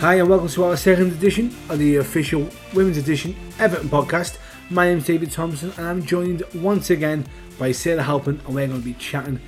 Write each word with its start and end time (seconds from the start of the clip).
Hi, 0.00 0.14
and 0.14 0.28
welcome 0.28 0.46
to 0.46 0.62
our 0.62 0.76
second 0.76 1.10
edition 1.10 1.52
of 1.68 1.80
the 1.80 1.96
official 1.96 2.48
Women's 2.72 2.98
Edition 2.98 3.34
Everton 3.58 3.88
podcast. 3.88 4.38
My 4.70 4.86
name 4.86 4.98
is 4.98 5.06
David 5.06 5.32
Thompson, 5.32 5.72
and 5.76 5.84
I'm 5.84 6.04
joined 6.04 6.44
once 6.54 6.90
again 6.90 7.26
by 7.58 7.72
Sarah 7.72 8.04
Halpin, 8.04 8.40
and 8.46 8.54
we're 8.54 8.68
going 8.68 8.80
to 8.80 8.84
be 8.84 8.94
chatting 8.94 9.40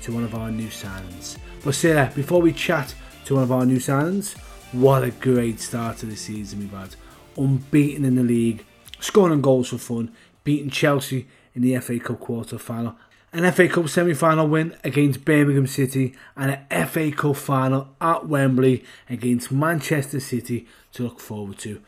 to 0.00 0.14
one 0.14 0.24
of 0.24 0.34
our 0.34 0.50
new 0.50 0.68
signings. 0.68 1.36
But, 1.62 1.74
Sarah, 1.74 2.10
before 2.14 2.40
we 2.40 2.54
chat 2.54 2.94
to 3.26 3.34
one 3.34 3.42
of 3.42 3.52
our 3.52 3.66
new 3.66 3.76
signings, 3.76 4.34
what 4.72 5.04
a 5.04 5.10
great 5.10 5.60
start 5.60 5.98
to 5.98 6.06
the 6.06 6.16
season 6.16 6.60
we've 6.60 6.70
had. 6.70 6.96
Unbeaten 7.36 8.06
in 8.06 8.14
the 8.14 8.22
league, 8.22 8.64
scoring 9.00 9.42
goals 9.42 9.68
for 9.68 9.76
fun, 9.76 10.10
beating 10.42 10.70
Chelsea 10.70 11.26
in 11.54 11.60
the 11.60 11.78
FA 11.80 11.98
Cup 11.98 12.18
quarter 12.18 12.56
final, 12.56 12.96
an 13.32 13.50
FA 13.52 13.68
Cup 13.68 13.88
semi 13.88 14.14
final 14.14 14.48
win 14.48 14.76
against 14.84 15.24
Birmingham 15.24 15.66
City, 15.66 16.14
and 16.36 16.58
an 16.70 16.86
FA 16.86 17.10
Cup 17.10 17.36
final 17.36 17.88
at 18.00 18.26
Wembley 18.26 18.84
against 19.08 19.52
Manchester 19.52 20.20
City 20.20 20.66
to 20.92 21.04
look 21.04 21.20
forward 21.20 21.58
to. 21.58 21.80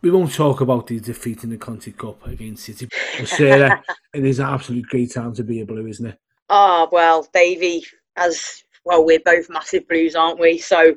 We 0.00 0.10
won't 0.10 0.34
talk 0.34 0.60
about 0.60 0.88
the 0.88 0.98
defeat 0.98 1.44
in 1.44 1.50
the 1.50 1.56
Conti 1.56 1.92
Cup 1.92 2.26
against 2.26 2.64
City, 2.64 2.88
but 3.18 3.28
Sarah, 3.28 3.82
it 4.14 4.24
is 4.24 4.40
an 4.40 4.46
absolute 4.46 4.86
great 4.88 5.12
time 5.12 5.32
to 5.34 5.44
be 5.44 5.60
a 5.60 5.66
Blue, 5.66 5.86
isn't 5.86 6.06
it? 6.06 6.18
Ah, 6.50 6.82
oh, 6.82 6.88
well, 6.90 7.28
Davie, 7.32 7.84
as 8.16 8.64
well, 8.84 9.04
we're 9.04 9.20
both 9.20 9.48
massive 9.48 9.86
Blues, 9.86 10.16
aren't 10.16 10.40
we? 10.40 10.58
So, 10.58 10.96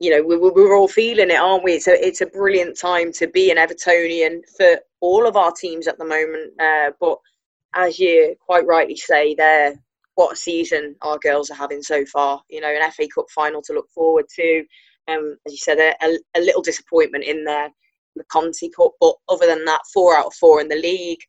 you 0.00 0.10
know, 0.10 0.22
we, 0.22 0.36
we're 0.36 0.76
all 0.76 0.88
feeling 0.88 1.30
it, 1.30 1.40
aren't 1.40 1.64
we? 1.64 1.72
It's 1.72 1.88
a, 1.88 2.06
it's 2.06 2.20
a 2.20 2.26
brilliant 2.26 2.78
time 2.78 3.10
to 3.14 3.26
be 3.26 3.50
an 3.50 3.56
Evertonian 3.56 4.42
for 4.56 4.80
all 5.00 5.26
of 5.26 5.36
our 5.36 5.52
teams 5.52 5.86
at 5.88 5.96
the 5.96 6.04
moment. 6.04 6.52
Uh, 6.60 6.90
but 7.00 7.18
as 7.74 7.98
you 7.98 8.36
quite 8.44 8.66
rightly 8.66 8.96
say, 8.96 9.34
there, 9.34 9.74
what 10.14 10.34
a 10.34 10.36
season 10.36 10.94
our 11.02 11.18
girls 11.18 11.50
are 11.50 11.56
having 11.56 11.82
so 11.82 12.04
far. 12.06 12.42
You 12.48 12.60
know, 12.60 12.68
an 12.68 12.90
FA 12.92 13.08
Cup 13.14 13.26
final 13.34 13.62
to 13.62 13.72
look 13.72 13.88
forward 13.90 14.26
to. 14.36 14.64
Um, 15.08 15.36
as 15.46 15.52
you 15.52 15.58
said, 15.58 15.78
a, 15.78 15.94
a, 16.04 16.18
a 16.36 16.40
little 16.40 16.62
disappointment 16.62 17.24
in 17.24 17.44
there, 17.44 17.70
the 18.14 18.24
Conti 18.30 18.68
Cup, 18.68 18.92
but 19.00 19.14
other 19.28 19.46
than 19.46 19.64
that, 19.64 19.80
four 19.92 20.16
out 20.16 20.26
of 20.26 20.34
four 20.34 20.60
in 20.60 20.68
the 20.68 20.76
league. 20.76 21.20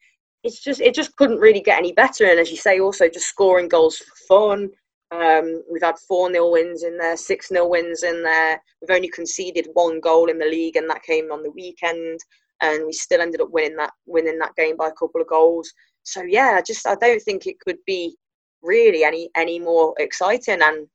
It's 0.43 0.61
just 0.61 0.81
it 0.81 0.93
just 0.93 1.15
couldn't 1.15 1.39
really 1.39 1.61
get 1.61 1.79
any 1.79 1.93
better. 1.93 2.25
And 2.25 2.39
as 2.39 2.51
you 2.51 2.57
say, 2.57 2.79
also 2.79 3.07
just 3.07 3.27
scoring 3.27 3.69
goals 3.69 3.97
for 3.97 4.15
fun. 4.27 4.69
Um, 5.13 5.61
we've 5.71 5.83
had 5.83 5.99
4 5.99 6.31
0 6.31 6.51
wins 6.51 6.83
in 6.83 6.97
there, 6.97 7.15
6 7.15 7.47
0 7.47 7.67
wins 7.67 8.03
in 8.03 8.23
there. 8.23 8.61
We've 8.81 8.95
only 8.95 9.09
conceded 9.09 9.67
one 9.73 9.99
goal 9.99 10.29
in 10.29 10.39
the 10.39 10.45
league, 10.45 10.75
and 10.75 10.89
that 10.89 11.03
came 11.03 11.31
on 11.31 11.43
the 11.43 11.51
weekend. 11.51 12.19
And 12.61 12.85
we 12.85 12.93
still 12.93 13.21
ended 13.21 13.41
up 13.41 13.51
winning 13.51 13.77
that 13.77 13.91
winning 14.05 14.39
that 14.39 14.55
game 14.55 14.75
by 14.75 14.87
a 14.87 14.91
couple 14.91 15.21
of 15.21 15.27
goals. 15.27 15.71
So 16.03 16.21
yeah, 16.21 16.55
I 16.57 16.61
just 16.61 16.85
I 16.87 16.95
don't 16.95 17.21
think 17.21 17.47
it 17.47 17.59
could 17.59 17.77
be 17.85 18.17
really 18.61 19.03
any 19.03 19.29
any 19.35 19.59
more 19.59 19.93
exciting. 19.97 20.61
And 20.61 20.87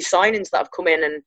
signings 0.00 0.50
that 0.50 0.58
have 0.58 0.70
come 0.70 0.88
in, 0.88 1.02
and 1.04 1.22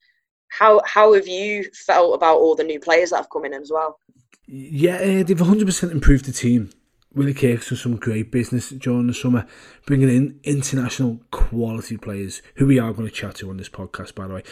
how 0.49 0.81
how 0.85 1.13
have 1.13 1.27
you 1.27 1.65
felt 1.73 2.15
about 2.15 2.37
all 2.37 2.55
the 2.55 2.63
new 2.63 2.79
players 2.79 3.11
that 3.11 3.17
have 3.17 3.29
come 3.29 3.45
in 3.45 3.53
as 3.53 3.71
well? 3.71 3.99
Yeah, 4.45 4.95
uh, 4.95 5.23
they've 5.23 5.37
100% 5.37 5.91
improved 5.91 6.25
the 6.25 6.33
team. 6.33 6.69
Willie 7.15 7.33
Kirk's 7.33 7.69
done 7.69 7.77
some 7.77 7.95
great 7.95 8.31
business 8.31 8.69
during 8.69 9.07
the 9.07 9.13
summer, 9.13 9.45
bringing 9.85 10.09
in 10.09 10.39
international 10.43 11.21
quality 11.31 11.95
players 11.95 12.41
who 12.55 12.65
we 12.65 12.79
are 12.79 12.91
going 12.91 13.07
to 13.07 13.13
chat 13.13 13.35
to 13.35 13.49
on 13.49 13.57
this 13.57 13.69
podcast, 13.69 14.15
by 14.15 14.27
the 14.27 14.33
way. 14.33 14.43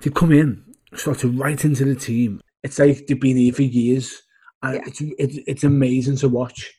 They've 0.00 0.14
come 0.14 0.32
in, 0.32 0.64
started 0.94 1.38
right 1.38 1.62
into 1.64 1.84
the 1.84 1.96
team. 1.96 2.40
It's 2.62 2.78
like 2.78 3.06
they've 3.06 3.20
been 3.20 3.36
here 3.36 3.52
for 3.52 3.62
years, 3.62 4.22
and 4.62 4.76
yeah. 4.76 4.82
it's, 4.86 5.00
it's, 5.00 5.38
it's 5.46 5.64
amazing 5.64 6.16
to 6.18 6.28
watch. 6.28 6.72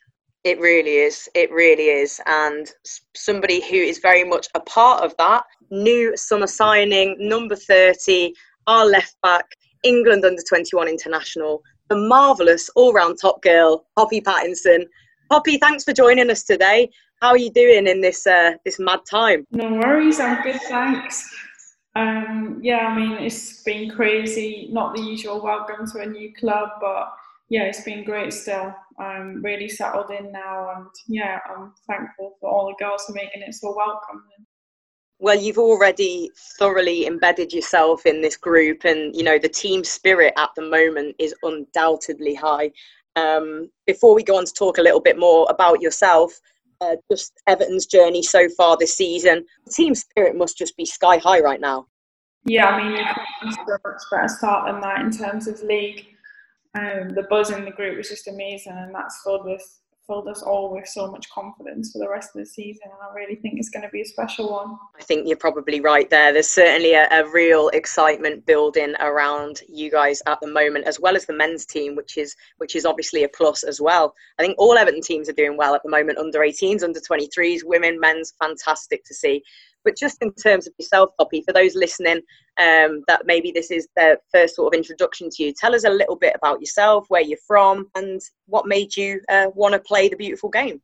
It 0.44 0.60
really 0.60 0.96
is. 0.96 1.30
It 1.36 1.52
really 1.52 1.86
is. 1.86 2.20
And 2.26 2.72
somebody 3.16 3.62
who 3.62 3.76
is 3.76 4.00
very 4.00 4.24
much 4.24 4.48
a 4.56 4.60
part 4.60 5.04
of 5.04 5.16
that 5.18 5.44
new 5.70 6.18
summer 6.18 6.48
signing, 6.48 7.16
number 7.20 7.56
30, 7.56 8.34
our 8.68 8.86
left 8.86 9.16
back, 9.22 9.46
England 9.84 10.26
under 10.26 10.42
21 10.42 10.88
international, 10.88 11.62
the 11.90 11.96
marvellous 11.96 12.70
all 12.76 12.92
round 12.94 13.18
top 13.22 13.42
girl, 13.42 13.86
Poppy 13.96 14.22
Pattinson. 14.22 14.86
Poppy, 15.30 15.58
thanks 15.58 15.84
for 15.84 15.94
joining 15.94 16.32
us 16.32 16.44
today. 16.44 16.90
How 17.22 17.30
are 17.30 17.38
you 17.38 17.52
doing 17.52 17.86
in 17.86 18.02
this 18.02 18.26
uh, 18.26 18.54
this 18.66 18.80
mad 18.80 19.02
time? 19.10 19.46
No 19.52 19.74
worries, 19.74 20.20
I'm 20.20 20.42
good, 20.42 20.60
thanks. 20.68 21.30
Um, 21.96 22.60
yeah, 22.64 22.88
I 22.88 22.96
mean 22.98 23.12
it's 23.20 23.62
been 23.64 23.92
crazy. 23.92 24.70
Not 24.72 24.96
the 24.96 25.02
usual 25.02 25.42
welcome 25.42 25.86
to 25.92 26.00
a 26.00 26.06
new 26.06 26.34
club, 26.34 26.70
but 26.80 27.14
yeah, 27.50 27.64
it's 27.64 27.84
been 27.84 28.04
great. 28.04 28.34
Still, 28.34 28.74
I'm 29.02 29.44
really 29.44 29.68
settled 29.68 30.12
in 30.12 30.32
now, 30.32 30.70
and 30.76 30.88
yeah, 31.08 31.40
I'm 31.50 31.74
thankful 31.88 32.38
for 32.40 32.50
all 32.50 32.68
the 32.68 32.84
girls 32.84 33.04
for 33.06 33.14
making 33.14 33.42
it 33.42 33.54
so 33.54 33.74
welcome. 33.76 34.24
Well, 35.20 35.40
you've 35.40 35.58
already 35.58 36.32
thoroughly 36.58 37.06
embedded 37.06 37.54
yourself 37.54 38.06
in 38.06 38.22
this 38.22 38.38
group, 38.38 38.86
and 38.86 39.16
you 39.16 39.24
know 39.24 39.40
the 39.40 39.50
team 39.50 39.84
spirit 39.84 40.34
at 40.38 40.50
the 40.56 40.64
moment 40.64 41.16
is 41.20 41.34
undoubtedly 41.44 42.36
high. 42.36 42.72
Um, 43.16 43.70
before 43.88 44.16
we 44.16 44.24
go 44.24 44.38
on 44.38 44.46
to 44.46 44.54
talk 44.54 44.78
a 44.78 44.82
little 44.82 45.02
bit 45.02 45.18
more 45.18 45.48
about 45.50 45.82
yourself, 45.82 46.40
uh, 46.80 46.96
just 47.12 47.34
Everton's 47.48 47.86
journey 47.86 48.24
so 48.24 48.48
far 48.50 48.78
this 48.78 48.96
season, 48.96 49.46
the 49.66 49.72
team 49.72 49.96
spirit 49.96 50.36
must 50.36 50.58
just 50.58 50.78
be 50.78 50.86
sky 50.86 51.18
high 51.18 51.40
right 51.40 51.60
now. 51.60 51.88
Yeah, 52.46 52.68
I 52.68 52.84
mean, 52.84 52.92
you 52.94 53.04
can't 53.04 53.18
a 53.50 53.88
much 53.88 54.02
better 54.12 54.28
start 54.28 54.68
than 54.68 54.82
that 54.82 55.02
in 55.02 55.12
terms 55.12 55.48
of 55.48 55.62
league. 55.62 56.08
Um, 56.74 57.10
the 57.10 57.28
buzz 57.30 57.52
in 57.52 57.66
the 57.66 57.72
group 57.72 57.98
was 57.98 58.10
just 58.10 58.28
amazing, 58.28 58.74
and 58.74 58.94
that's 58.94 59.22
filled 59.24 59.46
with 59.46 59.82
filled 60.08 60.28
us 60.28 60.42
all 60.42 60.74
with 60.74 60.88
so 60.88 61.10
much 61.10 61.30
confidence 61.30 61.92
for 61.92 62.00
the 62.00 62.10
rest 62.10 62.32
of 62.36 62.42
the 62.42 62.46
season. 62.46 62.82
And 62.86 62.94
I 63.02 63.14
really 63.14 63.36
think 63.36 63.56
it's 63.58 63.70
going 63.70 63.84
to 63.84 63.90
be 63.90 64.02
a 64.02 64.06
special 64.06 64.52
one. 64.52 64.78
I 65.00 65.04
think 65.04 65.28
you're 65.28 65.38
probably 65.38 65.80
right 65.80 66.10
there. 66.10 66.34
There's 66.34 66.50
certainly 66.50 66.94
a, 66.94 67.08
a, 67.12 67.30
real 67.30 67.70
excitement 67.70 68.46
building 68.46 68.94
around 69.00 69.62
you 69.70 69.90
guys 69.90 70.22
at 70.26 70.40
the 70.42 70.48
moment, 70.48 70.86
as 70.86 71.00
well 71.00 71.16
as 71.16 71.26
the 71.26 71.34
men's 71.34 71.66
team, 71.66 71.96
which 71.96 72.18
is 72.18 72.36
which 72.58 72.76
is 72.76 72.86
obviously 72.86 73.24
a 73.24 73.30
plus 73.30 73.64
as 73.64 73.80
well. 73.80 74.14
I 74.40 74.44
think 74.44 74.56
all 74.58 74.78
Everton 74.78 75.02
teams 75.02 75.30
are 75.30 75.34
doing 75.34 75.56
well 75.56 75.76
at 75.76 75.84
the 75.84 75.90
moment. 75.90 76.18
Under 76.18 76.40
18s, 76.40 76.84
under 76.84 77.00
23s, 77.00 77.64
women, 77.64 78.00
men's, 78.00 78.34
fantastic 78.40 79.06
to 79.06 79.14
see. 79.14 79.44
But 79.84 79.98
just 79.98 80.22
in 80.22 80.34
terms 80.34 80.68
of 80.68 80.74
yourself, 80.78 81.10
Poppy, 81.18 81.42
for 81.42 81.54
those 81.54 81.76
listening 81.76 82.22
um, 82.58 83.04
that 83.08 83.24
maybe 83.26 83.52
this 83.52 83.72
is 83.72 83.88
their 83.96 84.18
first 84.34 84.56
sort 84.56 84.74
of 84.74 84.78
introduction 84.78 85.30
to 85.32 85.44
you, 85.44 85.54
tell 85.54 85.76
us 85.76 85.84
a 85.84 85.90
little 85.90 86.16
bit 86.16 86.36
about 86.36 86.60
yourself, 86.60 87.06
where 87.10 87.22
you're 87.22 87.38
from, 87.48 87.88
and 87.96 88.22
what 88.46 88.68
made 88.68 88.96
you 88.96 89.22
uh, 89.30 89.48
want 89.56 89.74
to 89.74 89.80
play 89.80 90.10
the 90.10 90.16
beautiful 90.16 90.50
game. 90.50 90.82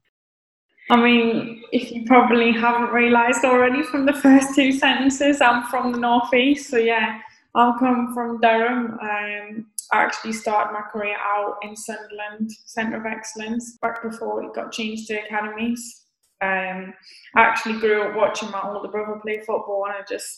I 0.90 0.96
mean, 0.96 1.64
if 1.74 1.92
you 1.92 2.06
probably 2.06 2.54
haven't 2.54 2.92
realised 2.94 3.44
already 3.44 3.84
from 3.84 4.06
the 4.06 4.14
first 4.14 4.56
two 4.56 4.72
sentences, 4.72 5.42
I'm 5.42 5.64
from 5.64 5.92
the 5.92 6.00
northeast. 6.00 6.70
So 6.70 6.78
yeah, 6.78 7.20
I 7.56 7.76
come 7.78 8.14
from 8.14 8.40
Durham. 8.40 8.98
Um, 9.02 9.66
I 9.92 10.04
actually 10.04 10.34
started 10.34 10.74
my 10.74 10.82
career 10.82 11.16
out 11.18 11.58
in 11.62 11.76
Sunderland 11.76 12.52
Centre 12.66 12.98
of 12.98 13.06
Excellence 13.06 13.78
back 13.82 14.02
before 14.02 14.44
it 14.44 14.54
got 14.54 14.72
changed 14.72 15.08
to 15.08 15.24
academies. 15.26 16.07
Um, 16.42 16.94
I 17.36 17.42
actually 17.42 17.80
grew 17.80 18.04
up 18.04 18.16
watching 18.16 18.52
my 18.52 18.62
older 18.64 18.90
brother 18.90 19.20
play 19.22 19.40
football, 19.40 19.86
and 19.88 19.96
I 19.96 20.06
just 20.08 20.36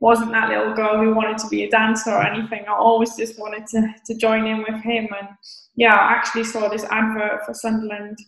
wasn't 0.00 0.32
that 0.32 0.48
little 0.48 0.74
girl 0.74 0.98
who 0.98 1.14
wanted 1.14 1.38
to 1.38 1.48
be 1.48 1.62
a 1.62 1.70
dancer 1.70 2.10
or 2.10 2.22
anything. 2.22 2.64
I 2.66 2.72
always 2.72 3.14
just 3.16 3.38
wanted 3.38 3.66
to, 3.68 3.94
to 4.06 4.14
join 4.18 4.46
in 4.46 4.58
with 4.58 4.82
him. 4.82 5.08
And 5.18 5.28
yeah, 5.76 5.94
I 5.94 6.12
actually 6.12 6.44
saw 6.44 6.68
this 6.68 6.84
advert 6.84 7.46
for 7.46 7.54
Sunderland 7.54 8.18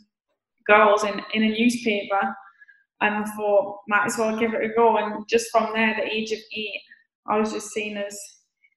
girls 0.66 1.02
in, 1.04 1.20
in 1.34 1.42
a 1.42 1.58
newspaper, 1.58 2.36
and 3.00 3.16
I 3.16 3.24
thought, 3.36 3.80
might 3.88 4.06
as 4.06 4.16
well 4.16 4.38
give 4.38 4.54
it 4.54 4.64
a 4.64 4.68
go. 4.74 4.96
And 4.98 5.26
just 5.28 5.50
from 5.50 5.72
there, 5.74 5.96
the 5.96 6.10
age 6.10 6.30
of 6.30 6.38
eight, 6.54 6.80
I 7.26 7.38
was 7.38 7.52
just 7.52 7.70
seen 7.70 7.96
as 7.96 8.16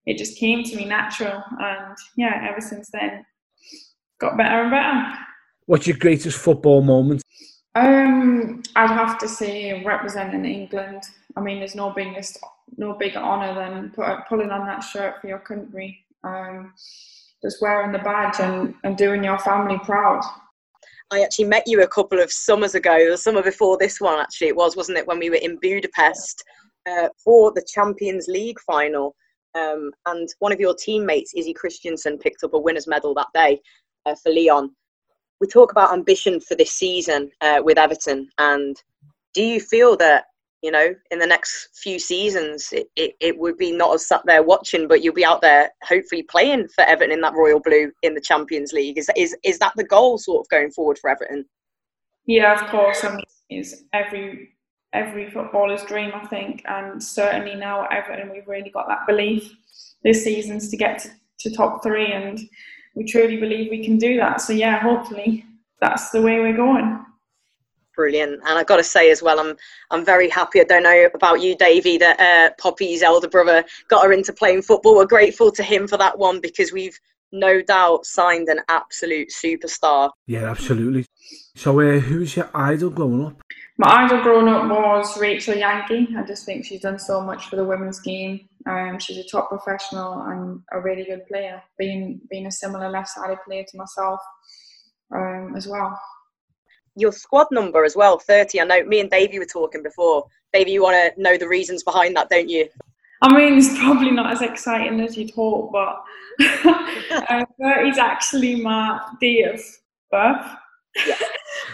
it 0.07 0.17
just 0.17 0.39
came 0.39 0.63
to 0.63 0.75
me 0.75 0.85
natural. 0.85 1.43
And 1.59 1.95
yeah, 2.15 2.47
ever 2.49 2.61
since 2.61 2.89
then, 2.91 3.25
got 4.19 4.37
better 4.37 4.61
and 4.63 4.71
better. 4.71 5.03
What's 5.67 5.85
your 5.85 5.97
greatest 5.97 6.39
football 6.39 6.81
moment? 6.81 7.21
Um, 7.77 8.63
I'd 8.75 8.89
have 8.89 9.19
to 9.19 9.27
say 9.27 9.83
representing 9.83 10.45
England. 10.45 11.03
I 11.35 11.41
mean, 11.41 11.59
there's 11.59 11.75
no 11.75 11.91
biggest, 11.91 12.39
no 12.75 12.93
bigger 12.93 13.19
honour 13.19 13.53
than 13.53 13.91
put, 13.91 14.27
pulling 14.27 14.49
on 14.49 14.65
that 14.65 14.79
shirt 14.79 15.21
for 15.21 15.27
your 15.27 15.39
country. 15.39 16.03
Um, 16.23 16.73
just 17.43 17.61
wearing 17.61 17.91
the 17.91 17.99
badge 17.99 18.39
and, 18.39 18.73
and 18.83 18.97
doing 18.97 19.23
your 19.23 19.37
family 19.37 19.77
proud. 19.83 20.23
I 21.11 21.21
actually 21.21 21.45
met 21.45 21.67
you 21.67 21.83
a 21.83 21.87
couple 21.87 22.19
of 22.19 22.31
summers 22.31 22.73
ago, 22.73 23.11
the 23.11 23.17
summer 23.17 23.43
before 23.43 23.77
this 23.77 24.01
one, 24.01 24.19
actually, 24.19 24.47
it 24.47 24.55
was, 24.55 24.75
wasn't 24.75 24.97
it, 24.97 25.07
when 25.07 25.19
we 25.19 25.29
were 25.29 25.35
in 25.35 25.59
Budapest 25.61 26.43
uh, 26.89 27.09
for 27.23 27.51
the 27.53 27.65
Champions 27.71 28.27
League 28.27 28.59
final. 28.59 29.15
Um, 29.53 29.91
and 30.07 30.27
one 30.39 30.51
of 30.51 30.59
your 30.59 30.75
teammates, 30.75 31.33
Izzy 31.35 31.53
Christiansen, 31.53 32.17
picked 32.17 32.43
up 32.43 32.55
a 32.55 32.59
winner's 32.59 32.87
medal 32.87 33.13
that 33.13 33.27
day 33.35 33.61
uh, 34.07 34.15
for 34.15 34.31
Lyon 34.31 34.71
we 35.39 35.47
talk 35.47 35.71
about 35.71 35.93
ambition 35.93 36.39
for 36.39 36.55
this 36.55 36.71
season 36.71 37.31
uh, 37.41 37.61
with 37.63 37.77
Everton, 37.77 38.29
and 38.37 38.75
do 39.33 39.43
you 39.43 39.59
feel 39.59 39.95
that 39.97 40.25
you 40.63 40.71
know 40.71 40.95
in 41.11 41.19
the 41.19 41.27
next 41.27 41.69
few 41.75 41.99
seasons 41.99 42.69
it, 42.71 42.87
it, 42.95 43.13
it 43.19 43.37
would 43.37 43.57
be 43.57 43.71
not 43.71 43.93
as 43.93 44.07
sat 44.07 44.21
there 44.25 44.43
watching, 44.43 44.87
but 44.87 45.03
you'll 45.03 45.13
be 45.13 45.25
out 45.25 45.41
there 45.41 45.69
hopefully 45.83 46.23
playing 46.23 46.67
for 46.69 46.83
Everton 46.83 47.11
in 47.11 47.21
that 47.21 47.33
royal 47.33 47.59
blue 47.59 47.91
in 48.01 48.13
the 48.13 48.21
Champions 48.21 48.73
League? 48.73 48.97
Is 48.97 49.09
is 49.15 49.35
is 49.43 49.59
that 49.59 49.73
the 49.75 49.83
goal 49.83 50.17
sort 50.17 50.45
of 50.45 50.49
going 50.49 50.71
forward 50.71 50.97
for 50.99 51.09
Everton? 51.09 51.45
Yeah, 52.25 52.53
of 52.53 52.69
course. 52.69 53.03
I 53.03 53.15
mean, 53.15 53.25
it's 53.49 53.83
every 53.93 54.57
every 54.93 55.29
footballer's 55.29 55.83
dream, 55.83 56.11
I 56.13 56.25
think, 56.27 56.63
and 56.65 57.01
certainly 57.01 57.55
now 57.55 57.85
at 57.85 57.93
Everton 57.93 58.31
we've 58.31 58.47
really 58.47 58.69
got 58.69 58.87
that 58.87 59.05
belief. 59.07 59.51
this 60.03 60.23
season's 60.23 60.69
to 60.69 60.77
get 60.77 60.99
to, 60.99 61.09
to 61.39 61.55
top 61.55 61.83
three, 61.83 62.11
and 62.11 62.39
we 62.97 63.05
truly 63.05 63.37
believe 63.37 63.69
we 63.69 63.85
can 63.85 63.97
do 63.97 64.17
that. 64.17 64.41
So 64.41 64.53
yeah, 64.53 64.79
hopefully 64.79 65.45
that's 65.79 66.09
the 66.09 66.21
way 66.21 66.39
we're 66.39 66.57
going 66.57 67.05
brilliant. 67.97 68.39
And 68.45 68.57
I've 68.57 68.67
got 68.67 68.77
to 68.77 68.83
say 68.83 69.11
as 69.11 69.21
well, 69.21 69.39
I'm 69.41 69.57
I'm 69.91 70.05
very 70.05 70.29
happy. 70.29 70.61
I 70.61 70.63
don't 70.63 70.83
know 70.83 71.09
about 71.13 71.41
you, 71.41 71.57
Davie, 71.57 71.97
that 71.97 72.19
uh, 72.19 72.53
Poppy's 72.61 73.01
elder 73.01 73.27
brother 73.27 73.65
got 73.89 74.05
her 74.05 74.13
into 74.13 74.31
playing 74.31 74.61
football. 74.61 74.95
We're 74.95 75.05
grateful 75.05 75.51
to 75.51 75.63
him 75.63 75.87
for 75.87 75.97
that 75.97 76.17
one 76.17 76.39
because 76.39 76.71
we've 76.71 76.97
no 77.33 77.61
doubt 77.61 78.05
signed 78.05 78.47
an 78.47 78.61
absolute 78.69 79.29
superstar. 79.29 80.11
Yeah, 80.27 80.49
absolutely. 80.49 81.05
So, 81.55 81.79
uh, 81.81 81.99
who's 81.99 82.37
your 82.37 82.49
idol 82.53 82.91
growing 82.91 83.25
up? 83.25 83.41
My 83.79 84.05
idol 84.05 84.23
growing 84.23 84.47
up 84.47 84.69
was 84.69 85.17
Rachel 85.19 85.55
Yankey. 85.55 86.07
I 86.17 86.23
just 86.23 86.45
think 86.45 86.65
she's 86.65 86.81
done 86.81 86.97
so 86.97 87.21
much 87.21 87.47
for 87.47 87.57
the 87.57 87.65
women's 87.65 87.99
game. 87.99 88.49
Um, 88.65 88.97
she's 88.99 89.17
a 89.17 89.27
top 89.29 89.49
professional 89.49 90.21
and 90.23 90.61
a 90.71 90.81
really 90.81 91.05
good 91.05 91.25
player, 91.27 91.61
being 91.77 92.19
being 92.29 92.47
a 92.47 92.51
similar 92.51 92.89
left-sided 92.89 93.37
player 93.45 93.63
to 93.69 93.77
myself 93.77 94.19
um, 95.15 95.53
as 95.55 95.67
well 95.67 95.97
your 96.97 97.11
squad 97.11 97.47
number 97.51 97.85
as 97.85 97.95
well, 97.95 98.17
30. 98.17 98.59
I 98.59 98.63
know 98.65 98.83
me 98.83 98.99
and 98.99 99.09
Davie 99.09 99.39
were 99.39 99.45
talking 99.45 99.83
before. 99.83 100.25
Davie, 100.51 100.71
you 100.71 100.81
want 100.81 101.15
to 101.15 101.21
know 101.21 101.37
the 101.37 101.47
reasons 101.47 101.83
behind 101.83 102.17
that, 102.17 102.29
don't 102.29 102.49
you? 102.49 102.67
I 103.21 103.33
mean, 103.33 103.57
it's 103.57 103.77
probably 103.77 104.11
not 104.11 104.31
as 104.31 104.41
exciting 104.41 104.99
as 104.99 105.15
you'd 105.15 105.31
hope, 105.31 105.71
but 105.71 106.03
uh, 106.65 107.45
30 107.61 107.89
is 107.89 107.97
actually 107.97 108.61
my 108.61 108.99
date 109.21 109.45
of 109.45 109.61
birth. 110.11 110.45
Yeah. 111.07 111.15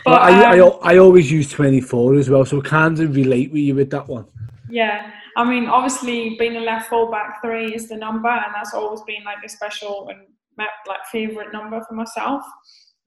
But 0.05 0.21
I, 0.21 0.59
um, 0.59 0.79
I, 0.83 0.94
I 0.94 0.97
always 0.97 1.31
use 1.31 1.50
24 1.50 2.15
as 2.15 2.29
well, 2.29 2.45
so 2.45 2.59
I 2.59 2.67
kind 2.67 3.00
of 3.00 3.15
relate 3.15 3.51
with 3.51 3.61
you 3.61 3.75
with 3.75 3.89
that 3.91 4.07
one. 4.07 4.25
Yeah, 4.69 5.11
I 5.35 5.44
mean, 5.44 5.67
obviously, 5.67 6.35
being 6.38 6.55
a 6.55 6.61
left 6.61 6.89
fullback 6.89 7.41
three 7.41 7.73
is 7.73 7.89
the 7.89 7.97
number, 7.97 8.29
and 8.29 8.53
that's 8.55 8.73
always 8.73 9.01
been 9.01 9.23
like 9.23 9.38
a 9.45 9.50
special 9.50 10.09
and 10.09 10.19
like 10.57 11.00
favorite 11.11 11.51
number 11.51 11.83
for 11.88 11.95
myself. 11.95 12.44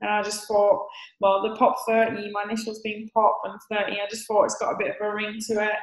And 0.00 0.10
I 0.10 0.22
just 0.22 0.46
thought, 0.46 0.86
well, 1.20 1.42
the 1.42 1.56
pop 1.56 1.76
30, 1.86 2.30
my 2.30 2.44
initials 2.44 2.80
being 2.80 3.08
pop 3.14 3.40
and 3.44 3.58
30, 3.70 3.92
I 3.92 4.06
just 4.10 4.26
thought 4.26 4.44
it's 4.44 4.58
got 4.58 4.72
a 4.72 4.78
bit 4.78 4.96
of 5.00 5.06
a 5.06 5.14
ring 5.14 5.38
to 5.48 5.64
it. 5.64 5.76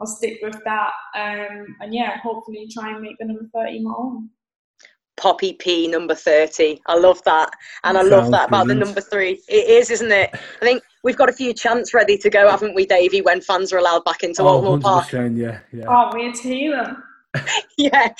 I'll 0.00 0.06
stick 0.06 0.38
with 0.42 0.58
that. 0.64 0.90
Um, 1.14 1.76
and 1.80 1.94
yeah, 1.94 2.18
hopefully 2.22 2.68
try 2.72 2.90
and 2.90 3.02
make 3.02 3.16
the 3.18 3.26
number 3.26 3.48
30 3.54 3.82
my 3.82 3.94
own. 3.96 4.30
Poppy 5.20 5.52
P 5.52 5.86
number 5.86 6.14
30. 6.14 6.80
I 6.86 6.96
love 6.96 7.22
that. 7.24 7.50
And 7.84 7.98
I 7.98 8.02
love 8.02 8.30
that 8.30 8.48
about 8.48 8.68
the 8.68 8.74
number 8.74 9.02
three. 9.02 9.42
It 9.48 9.68
is, 9.68 9.90
isn't 9.90 10.10
it? 10.10 10.30
I 10.32 10.64
think 10.64 10.82
we've 11.04 11.16
got 11.16 11.28
a 11.28 11.32
few 11.32 11.52
chants 11.52 11.92
ready 11.92 12.16
to 12.16 12.30
go, 12.30 12.48
haven't 12.48 12.74
we, 12.74 12.86
Davie, 12.86 13.20
when 13.20 13.42
fans 13.42 13.70
are 13.70 13.76
allowed 13.76 14.04
back 14.04 14.22
into 14.22 14.40
oh, 14.40 14.60
Walton 14.60 14.80
Hall 14.80 15.02
Park? 15.02 15.12
Yeah, 15.12 15.58
yeah. 15.72 15.84
Can't 15.84 16.14
wait 16.14 16.34
to 16.36 16.42
hear 16.48 16.84
them. 16.84 17.02
yeah. 17.76 18.14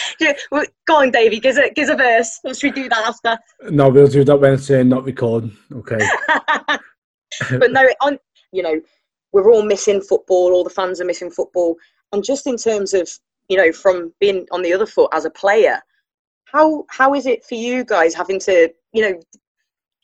Go 0.87 0.97
on, 0.97 1.11
Davie. 1.11 1.41
Give 1.41 1.57
a, 1.57 1.71
give 1.71 1.89
a 1.89 1.97
verse. 1.97 2.39
Or 2.45 2.53
should 2.53 2.75
we 2.75 2.83
do 2.83 2.89
that 2.91 3.09
after? 3.09 3.39
No, 3.71 3.89
we'll 3.89 4.07
do 4.07 4.23
that 4.25 4.37
when 4.37 4.53
it's 4.53 4.71
uh, 4.71 4.83
not 4.83 5.05
recording. 5.05 5.57
Okay. 5.73 5.99
but 6.29 7.73
no, 7.73 7.89
on 8.03 8.19
you 8.53 8.63
know, 8.63 8.79
we're 9.33 9.51
all 9.51 9.63
missing 9.63 10.03
football. 10.03 10.53
All 10.53 10.65
the 10.65 10.71
fans 10.71 11.01
are 11.01 11.07
missing 11.07 11.31
football. 11.31 11.77
And 12.13 12.23
just 12.23 12.47
in 12.47 12.59
terms 12.59 12.93
of 12.93 13.09
you 13.49 13.57
know, 13.57 13.73
from 13.73 14.13
being 14.21 14.47
on 14.53 14.63
the 14.63 14.73
other 14.73 14.87
foot 14.87 15.11
as 15.13 15.25
a 15.25 15.31
player, 15.31 15.81
how 16.53 16.85
how 16.91 17.15
is 17.15 17.27
it 17.27 17.45
for 17.45 17.55
you 17.55 17.85
guys 17.85 18.15
having 18.15 18.41
to 18.41 18.71
you 18.93 19.03
know 19.03 19.21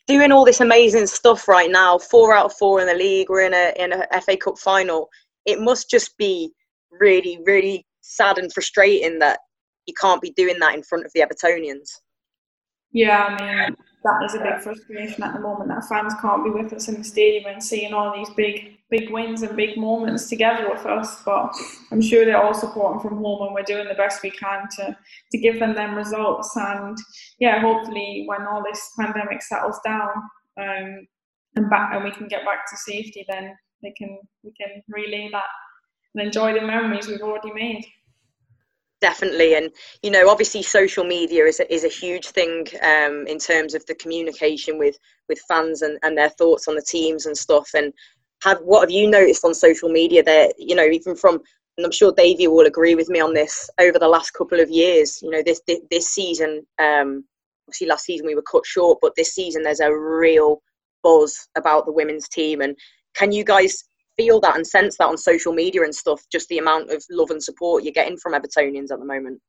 doing 0.07 0.31
all 0.31 0.45
this 0.45 0.61
amazing 0.61 1.07
stuff 1.07 1.47
right 1.47 1.71
now? 1.71 1.97
Four 1.97 2.33
out 2.33 2.45
of 2.45 2.53
four 2.53 2.79
in 2.79 2.87
the 2.87 2.93
league. 2.93 3.29
We're 3.29 3.45
in 3.45 3.53
a 3.53 3.73
in 3.77 3.93
a 3.93 4.21
FA 4.21 4.37
Cup 4.37 4.57
final. 4.57 5.09
It 5.45 5.59
must 5.59 5.89
just 5.89 6.17
be 6.17 6.51
really, 6.91 7.39
really 7.45 7.85
sad 8.01 8.37
and 8.37 8.51
frustrating 8.51 9.19
that 9.19 9.39
you 9.85 9.93
can't 9.99 10.21
be 10.21 10.31
doing 10.31 10.59
that 10.59 10.75
in 10.75 10.83
front 10.83 11.05
of 11.05 11.11
the 11.13 11.21
Evertonians. 11.21 11.89
Yeah, 12.91 13.25
I 13.25 13.65
mean 13.65 13.75
that 14.03 14.23
is 14.23 14.35
a 14.35 14.39
big 14.39 14.61
frustration 14.61 15.23
at 15.23 15.33
the 15.33 15.39
moment 15.39 15.69
that 15.69 15.87
fans 15.87 16.13
can't 16.21 16.43
be 16.43 16.49
with 16.49 16.71
us 16.71 16.87
in 16.87 16.95
the 16.95 17.03
stadium 17.03 17.45
and 17.51 17.63
seeing 17.63 17.93
all 17.93 18.15
these 18.15 18.29
big 18.35 18.76
big 18.89 19.09
wins 19.11 19.41
and 19.41 19.55
big 19.57 19.77
moments 19.77 20.29
together 20.29 20.69
with 20.69 20.85
us. 20.85 21.21
But 21.23 21.53
I'm 21.91 22.01
sure 22.01 22.25
they're 22.25 22.41
all 22.41 22.53
supporting 22.53 23.01
from 23.01 23.17
home 23.17 23.47
and 23.47 23.53
we're 23.53 23.63
doing 23.63 23.87
the 23.87 23.95
best 23.95 24.23
we 24.23 24.31
can 24.31 24.67
to 24.77 24.97
to 25.31 25.37
give 25.37 25.59
them 25.59 25.75
them 25.75 25.95
results. 25.95 26.55
And 26.55 26.97
yeah, 27.39 27.59
hopefully 27.59 28.23
when 28.27 28.47
all 28.47 28.63
this 28.63 28.91
pandemic 28.99 29.41
settles 29.41 29.79
down 29.85 30.11
um, 30.59 31.07
and 31.55 31.69
back 31.69 31.93
and 31.93 32.03
we 32.03 32.11
can 32.11 32.27
get 32.27 32.45
back 32.45 32.69
to 32.69 32.77
safety, 32.77 33.25
then 33.29 33.55
they 33.83 33.93
can 33.97 34.17
we 34.43 34.53
can 34.59 34.81
relay 34.87 35.29
that 35.31 35.43
and 36.15 36.25
enjoy 36.25 36.53
the 36.53 36.65
memories 36.65 37.07
we've 37.07 37.21
already 37.21 37.53
made 37.53 37.85
definitely 38.99 39.55
and 39.55 39.69
you 40.01 40.09
know 40.09 40.27
obviously 40.29 40.63
social 40.63 41.03
media 41.03 41.45
is 41.45 41.59
a, 41.59 41.73
is 41.73 41.83
a 41.83 41.89
huge 41.89 42.27
thing 42.27 42.65
um, 42.81 43.25
in 43.27 43.37
terms 43.37 43.73
of 43.73 43.85
the 43.85 43.95
communication 43.95 44.77
with 44.77 44.97
with 45.29 45.39
fans 45.47 45.81
and, 45.81 45.99
and 46.03 46.17
their 46.17 46.29
thoughts 46.29 46.67
on 46.67 46.75
the 46.75 46.81
teams 46.81 47.25
and 47.25 47.37
stuff 47.37 47.69
and 47.75 47.93
have 48.43 48.59
what 48.59 48.81
have 48.81 48.91
you 48.91 49.09
noticed 49.09 49.43
on 49.45 49.53
social 49.53 49.89
media 49.89 50.23
that 50.23 50.53
you 50.57 50.75
know 50.75 50.85
even 50.85 51.15
from 51.15 51.39
and 51.77 51.85
I'm 51.85 51.91
sure 51.91 52.11
Davey 52.11 52.47
will 52.47 52.65
agree 52.65 52.95
with 52.95 53.09
me 53.09 53.19
on 53.19 53.33
this 53.33 53.69
over 53.79 53.99
the 53.99 54.07
last 54.07 54.31
couple 54.31 54.59
of 54.59 54.69
years 54.69 55.19
you 55.21 55.29
know 55.29 55.43
this 55.45 55.61
this, 55.67 55.79
this 55.89 56.09
season 56.09 56.65
um, 56.79 57.23
obviously 57.67 57.87
last 57.87 58.05
season 58.05 58.25
we 58.25 58.35
were 58.35 58.43
cut 58.43 58.65
short 58.65 58.99
but 59.01 59.13
this 59.15 59.33
season 59.33 59.63
there's 59.63 59.79
a 59.79 59.95
real 59.95 60.61
buzz 61.03 61.47
about 61.55 61.85
the 61.85 61.91
women's 61.91 62.27
team 62.29 62.61
and 62.61 62.75
can 63.15 63.31
you 63.31 63.43
guys 63.43 63.83
feel 64.17 64.39
that 64.41 64.55
and 64.55 64.65
sense 64.65 64.97
that 64.97 65.05
on 65.07 65.17
social 65.17 65.53
media 65.53 65.83
and 65.83 65.95
stuff, 65.95 66.21
just 66.31 66.49
the 66.49 66.57
amount 66.57 66.91
of 66.91 67.03
love 67.09 67.29
and 67.29 67.41
support 67.41 67.83
you're 67.83 67.93
getting 67.93 68.17
from 68.17 68.33
Evertonians 68.33 68.91
at 68.91 68.99
the 68.99 69.05
moment. 69.05 69.39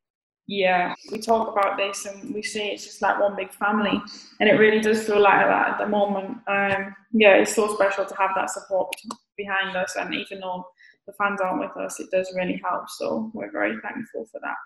Yeah, 0.51 0.95
we 1.13 1.19
talk 1.19 1.53
about 1.53 1.77
this 1.77 2.07
and 2.07 2.35
we 2.35 2.43
say 2.43 2.71
it's 2.71 2.87
just 2.87 3.03
like 3.03 3.21
one 3.21 3.37
big 3.37 3.53
family, 3.53 4.01
and 4.41 4.49
it 4.49 4.55
really 4.55 4.81
does 4.81 5.05
feel 5.05 5.21
like 5.21 5.47
that 5.47 5.73
at 5.73 5.79
the 5.79 5.87
moment. 5.87 6.39
Um, 6.49 6.97
yeah, 7.13 7.35
it's 7.35 7.55
so 7.55 7.75
special 7.75 8.07
to 8.07 8.15
have 8.17 8.31
that 8.35 8.49
support 8.49 8.91
behind 9.37 9.77
us, 9.77 9.95
and 9.97 10.15
even 10.15 10.41
though 10.41 10.65
the 11.07 11.13
fans 11.13 11.43
aren't 11.43 11.61
with 11.61 11.77
us, 11.77 12.01
it 12.01 12.11
does 12.11 12.33
really 12.35 12.61
help. 12.65 12.89
So 12.89 13.31
we're 13.35 13.53
very 13.53 13.77
thankful 13.83 14.25
for 14.33 14.41
that. 14.41 14.57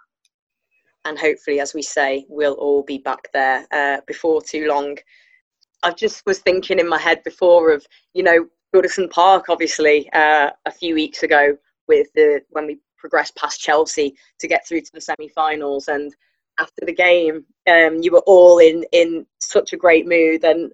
And 1.04 1.18
hopefully, 1.18 1.58
as 1.58 1.74
we 1.74 1.82
say, 1.82 2.26
we'll 2.28 2.54
all 2.54 2.84
be 2.84 2.98
back 2.98 3.32
there 3.32 3.66
uh, 3.72 4.02
before 4.06 4.40
too 4.40 4.68
long. 4.68 4.98
I 5.82 5.90
just 5.90 6.24
was 6.26 6.38
thinking 6.38 6.78
in 6.78 6.88
my 6.88 6.98
head 6.98 7.24
before 7.24 7.72
of, 7.72 7.84
you 8.14 8.22
know, 8.22 8.46
Goodison 8.72 9.10
Park, 9.10 9.46
obviously, 9.48 10.08
uh, 10.12 10.50
a 10.64 10.70
few 10.70 10.94
weeks 10.94 11.24
ago 11.24 11.56
with 11.88 12.06
the 12.14 12.40
when 12.50 12.66
we 12.66 12.78
progressed 13.02 13.36
past 13.36 13.60
Chelsea 13.60 14.14
to 14.38 14.48
get 14.48 14.66
through 14.66 14.80
to 14.80 14.90
the 14.94 15.00
semi-finals, 15.00 15.88
and 15.88 16.14
after 16.58 16.86
the 16.86 16.94
game, 16.94 17.44
um, 17.68 17.98
you 18.00 18.12
were 18.12 18.22
all 18.26 18.58
in 18.58 18.84
in 18.92 19.26
such 19.40 19.72
a 19.72 19.76
great 19.76 20.06
mood, 20.06 20.44
and 20.44 20.72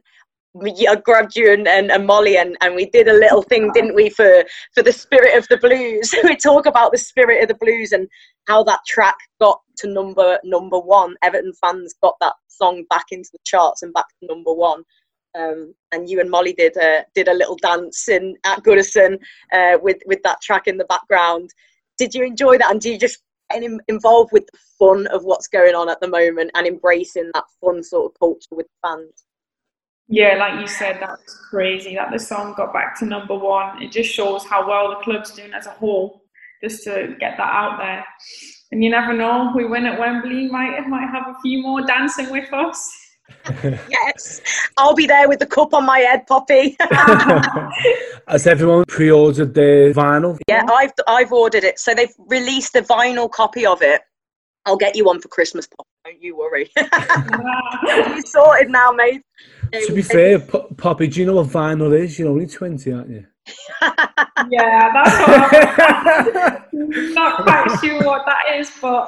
I 0.88 0.96
grabbed 0.96 1.36
you 1.36 1.52
and, 1.52 1.68
and, 1.68 1.90
and, 1.90 2.06
Molly 2.06 2.36
and, 2.36 2.56
and 2.62 2.74
we 2.74 2.86
did 2.86 3.06
a 3.06 3.12
little 3.12 3.42
thing, 3.42 3.70
didn't 3.72 3.94
we, 3.94 4.08
for, 4.08 4.42
for 4.74 4.82
the 4.82 4.92
spirit 4.92 5.36
of 5.36 5.46
the 5.48 5.58
blues. 5.58 6.12
we 6.24 6.36
talk 6.36 6.66
about 6.66 6.90
the 6.90 6.98
spirit 6.98 7.42
of 7.42 7.48
the 7.48 7.64
blues 7.64 7.92
and 7.92 8.08
how 8.48 8.64
that 8.64 8.80
track 8.86 9.14
got 9.40 9.60
to 9.76 9.88
number 9.88 10.38
number 10.44 10.78
one. 10.78 11.14
Everton 11.22 11.52
fans 11.60 11.94
got 12.02 12.16
that 12.20 12.32
song 12.48 12.84
back 12.90 13.04
into 13.12 13.28
the 13.32 13.38
charts 13.44 13.82
and 13.82 13.92
back 13.92 14.06
to 14.08 14.26
number 14.26 14.52
one 14.52 14.82
um, 15.36 15.74
and 15.92 16.08
you 16.08 16.20
and 16.20 16.30
Molly 16.30 16.52
did 16.52 16.76
a 16.76 17.04
did 17.14 17.28
a 17.28 17.34
little 17.34 17.56
dance 17.56 18.08
in 18.08 18.36
at 18.44 18.62
Goodison 18.62 19.18
uh, 19.52 19.78
with 19.80 19.98
with 20.06 20.22
that 20.24 20.40
track 20.40 20.66
in 20.66 20.76
the 20.76 20.84
background. 20.84 21.50
Did 21.98 22.14
you 22.14 22.24
enjoy 22.24 22.58
that, 22.58 22.70
and 22.70 22.80
do 22.80 22.90
you 22.90 22.98
just 22.98 23.22
get 23.50 23.62
involved 23.88 24.30
with 24.32 24.46
the 24.46 24.58
fun 24.78 25.06
of 25.08 25.24
what's 25.24 25.48
going 25.48 25.74
on 25.74 25.88
at 25.88 26.00
the 26.00 26.08
moment 26.08 26.50
and 26.54 26.66
embracing 26.66 27.30
that 27.34 27.44
fun 27.60 27.82
sort 27.82 28.12
of 28.12 28.18
culture 28.18 28.48
with 28.52 28.66
fans? 28.82 29.24
Yeah, 30.10 30.36
like 30.36 30.58
you 30.60 30.66
said, 30.66 30.98
that's 31.00 31.34
crazy 31.50 31.94
that 31.94 32.10
the 32.10 32.18
song 32.18 32.54
got 32.56 32.72
back 32.72 32.98
to 32.98 33.04
number 33.04 33.36
one. 33.36 33.82
It 33.82 33.92
just 33.92 34.10
shows 34.10 34.44
how 34.44 34.66
well 34.66 34.88
the 34.88 35.04
club's 35.04 35.32
doing 35.32 35.52
as 35.52 35.66
a 35.66 35.70
whole, 35.70 36.22
just 36.62 36.82
to 36.84 37.14
get 37.20 37.36
that 37.36 37.40
out 37.40 37.78
there. 37.78 38.04
And 38.72 38.82
you 38.82 38.90
never 38.90 39.12
know, 39.12 39.52
we 39.54 39.66
win 39.66 39.86
at 39.86 39.98
Wembley, 39.98 40.48
might 40.48 40.80
might 40.88 41.10
have 41.10 41.28
a 41.28 41.38
few 41.42 41.62
more 41.62 41.82
dancing 41.82 42.30
with 42.30 42.50
us. 42.54 42.90
yes, 43.90 44.40
I'll 44.76 44.94
be 44.94 45.06
there 45.06 45.28
with 45.28 45.38
the 45.38 45.46
cup 45.46 45.74
on 45.74 45.84
my 45.84 45.98
head, 45.98 46.26
Poppy. 46.26 46.76
Has 48.28 48.46
everyone 48.46 48.84
pre-ordered 48.86 49.54
the 49.54 49.92
vinyl? 49.94 50.38
Yeah, 50.48 50.66
I've 50.70 50.92
I've 51.06 51.32
ordered 51.32 51.64
it. 51.64 51.78
So 51.78 51.94
they've 51.94 52.14
released 52.18 52.72
the 52.74 52.82
vinyl 52.82 53.30
copy 53.30 53.64
of 53.66 53.82
it. 53.82 54.02
I'll 54.66 54.76
get 54.76 54.96
you 54.96 55.04
one 55.06 55.20
for 55.20 55.28
Christmas, 55.28 55.66
Poppy. 55.66 55.88
Don't 56.04 56.22
you 56.22 56.36
worry. 56.36 56.70
you 56.76 58.22
sorted 58.22 58.70
now, 58.70 58.90
mate. 58.90 59.22
To 59.72 59.92
be 59.92 60.02
fair, 60.02 60.38
Poppy, 60.40 61.08
do 61.08 61.20
you 61.20 61.26
know 61.26 61.36
what 61.36 61.46
vinyl 61.48 61.98
is? 61.98 62.18
You're 62.18 62.28
only 62.28 62.46
twenty, 62.46 62.92
aren't 62.92 63.10
you? 63.10 63.26
yeah, 64.50 64.92
that's 64.92 65.18
what 65.18 65.54
I'm 66.72 67.14
not 67.14 67.42
quite 67.44 67.78
sure 67.80 68.04
what 68.04 68.26
that 68.26 68.58
is, 68.58 68.70
but 68.80 69.06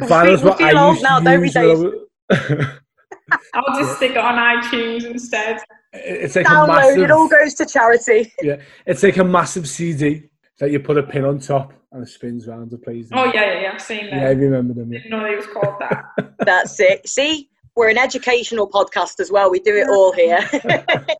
vinyl's 0.00 0.42
what 0.42 0.60
I 0.60 0.90
used 0.90 1.02
now, 1.02 1.18
to 1.18 1.40
use. 1.40 2.07
I'll 2.30 3.78
just 3.78 3.96
stick 3.96 4.12
it 4.12 4.18
on 4.18 4.34
iTunes 4.34 5.04
instead. 5.04 5.60
It's 5.92 6.36
like 6.36 6.46
Download, 6.46 6.64
a 6.64 6.66
massive, 6.68 7.02
it 7.02 7.10
all 7.10 7.28
goes 7.28 7.54
to 7.54 7.66
charity. 7.66 8.32
Yeah, 8.42 8.56
it's 8.86 9.02
like 9.02 9.16
a 9.16 9.24
massive 9.24 9.68
CD 9.68 10.28
that 10.58 10.70
you 10.70 10.80
put 10.80 10.98
a 10.98 11.02
pin 11.02 11.24
on 11.24 11.38
top 11.38 11.72
and 11.92 12.02
it 12.02 12.08
spins 12.08 12.46
round 12.46 12.72
and 12.72 12.82
plays. 12.82 13.08
Oh 13.12 13.24
yeah, 13.32 13.54
yeah, 13.54 13.60
yeah. 13.60 13.72
I've 13.74 13.82
seen 13.82 14.06
yeah, 14.06 14.28
I 14.28 14.32
remember 14.32 14.74
them. 14.74 14.92
Yeah. 14.92 15.00
Didn't 15.00 15.10
know 15.10 15.24
it 15.24 15.36
was 15.36 15.46
called 15.46 15.80
that. 15.80 16.34
That's 16.40 16.78
it. 16.80 17.08
See, 17.08 17.48
we're 17.76 17.88
an 17.88 17.98
educational 17.98 18.68
podcast 18.68 19.20
as 19.20 19.30
well. 19.30 19.50
We 19.50 19.60
do 19.60 19.76
it 19.76 19.88
all 19.88 20.12
here. 20.12 20.48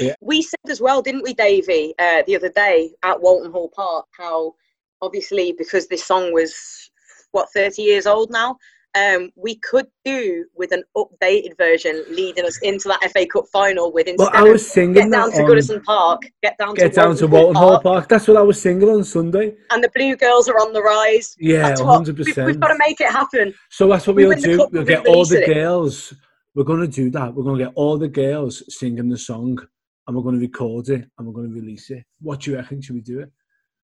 Yeah. 0.00 0.14
We 0.20 0.42
said 0.42 0.70
as 0.70 0.80
well, 0.80 1.02
didn't 1.02 1.24
we, 1.24 1.34
Davie, 1.34 1.94
uh, 1.98 2.22
the 2.26 2.36
other 2.36 2.48
day 2.48 2.92
at 3.02 3.20
Walton 3.20 3.50
Hall 3.50 3.70
Park, 3.74 4.06
how 4.16 4.54
obviously 5.02 5.52
because 5.52 5.88
this 5.88 6.04
song 6.04 6.32
was 6.32 6.90
what 7.32 7.48
30 7.52 7.82
years 7.82 8.06
old 8.06 8.30
now, 8.30 8.56
um, 8.96 9.30
we 9.36 9.56
could 9.56 9.86
do 10.04 10.44
with 10.54 10.72
an 10.72 10.82
updated 10.96 11.56
version 11.58 12.04
leading 12.10 12.44
us 12.44 12.58
into 12.62 12.88
that 12.88 13.00
FA 13.12 13.26
Cup 13.26 13.44
final 13.52 13.92
with 13.92 14.06
Well, 14.18 14.30
I 14.32 14.42
was 14.42 14.62
of 14.62 14.68
singing 14.68 14.94
get 14.94 15.10
down 15.10 15.30
to 15.32 15.38
Goodison 15.38 15.82
Park, 15.82 16.22
get 16.42 16.56
down 16.58 16.74
Get 16.74 16.90
to 16.90 16.94
down 16.96 17.16
to 17.16 17.26
Walton 17.26 17.54
Walton 17.54 17.56
Hall 17.56 17.80
Park. 17.80 18.08
That's 18.08 18.28
what 18.28 18.36
I 18.36 18.42
was 18.42 18.60
singing 18.60 18.88
on 18.88 19.02
Sunday. 19.04 19.56
and 19.70 19.82
the 19.82 19.90
Blue 19.94 20.14
Girls 20.16 20.48
are 20.48 20.58
on 20.58 20.72
the 20.72 20.82
rise. 20.82 21.36
Yeah, 21.38 21.68
That's 21.68 21.80
what- 21.80 21.92
hundred 21.94 22.18
we- 22.18 22.24
percent. 22.24 22.46
We've 22.46 22.60
got 22.60 22.68
to 22.68 22.78
make 22.78 23.00
it 23.00 23.10
happen. 23.10 23.52
So 23.70 23.88
that's 23.88 24.06
what 24.06 24.16
We 24.16 24.26
we'll 24.26 24.38
do. 24.38 24.56
cup, 24.58 24.72
We'll 24.72 24.84
get 24.84 25.06
all 25.06 25.14
release 25.24 25.30
the 25.30 25.42
it. 25.50 25.54
girls. 25.54 26.14
We're 26.54 26.64
going 26.64 26.80
to 26.82 26.86
do 26.86 27.10
that. 27.10 27.34
We're 27.34 27.42
going 27.42 27.58
to 27.58 27.64
get 27.64 27.72
all 27.74 27.98
the 27.98 28.06
girls 28.08 28.62
singing 28.78 29.08
the 29.08 29.18
song, 29.18 29.58
and 30.06 30.16
we're 30.16 30.22
going 30.22 30.36
to 30.36 30.40
record 30.40 30.88
it, 30.90 31.04
and 31.18 31.26
we're 31.26 31.32
going 31.34 31.48
to 31.48 31.54
release 31.54 31.90
it. 31.90 32.04
What 32.20 32.40
do 32.40 32.52
you 32.52 32.56
reckon? 32.58 32.80
Should 32.80 32.94
we 32.94 33.00
do 33.00 33.18
it? 33.20 33.30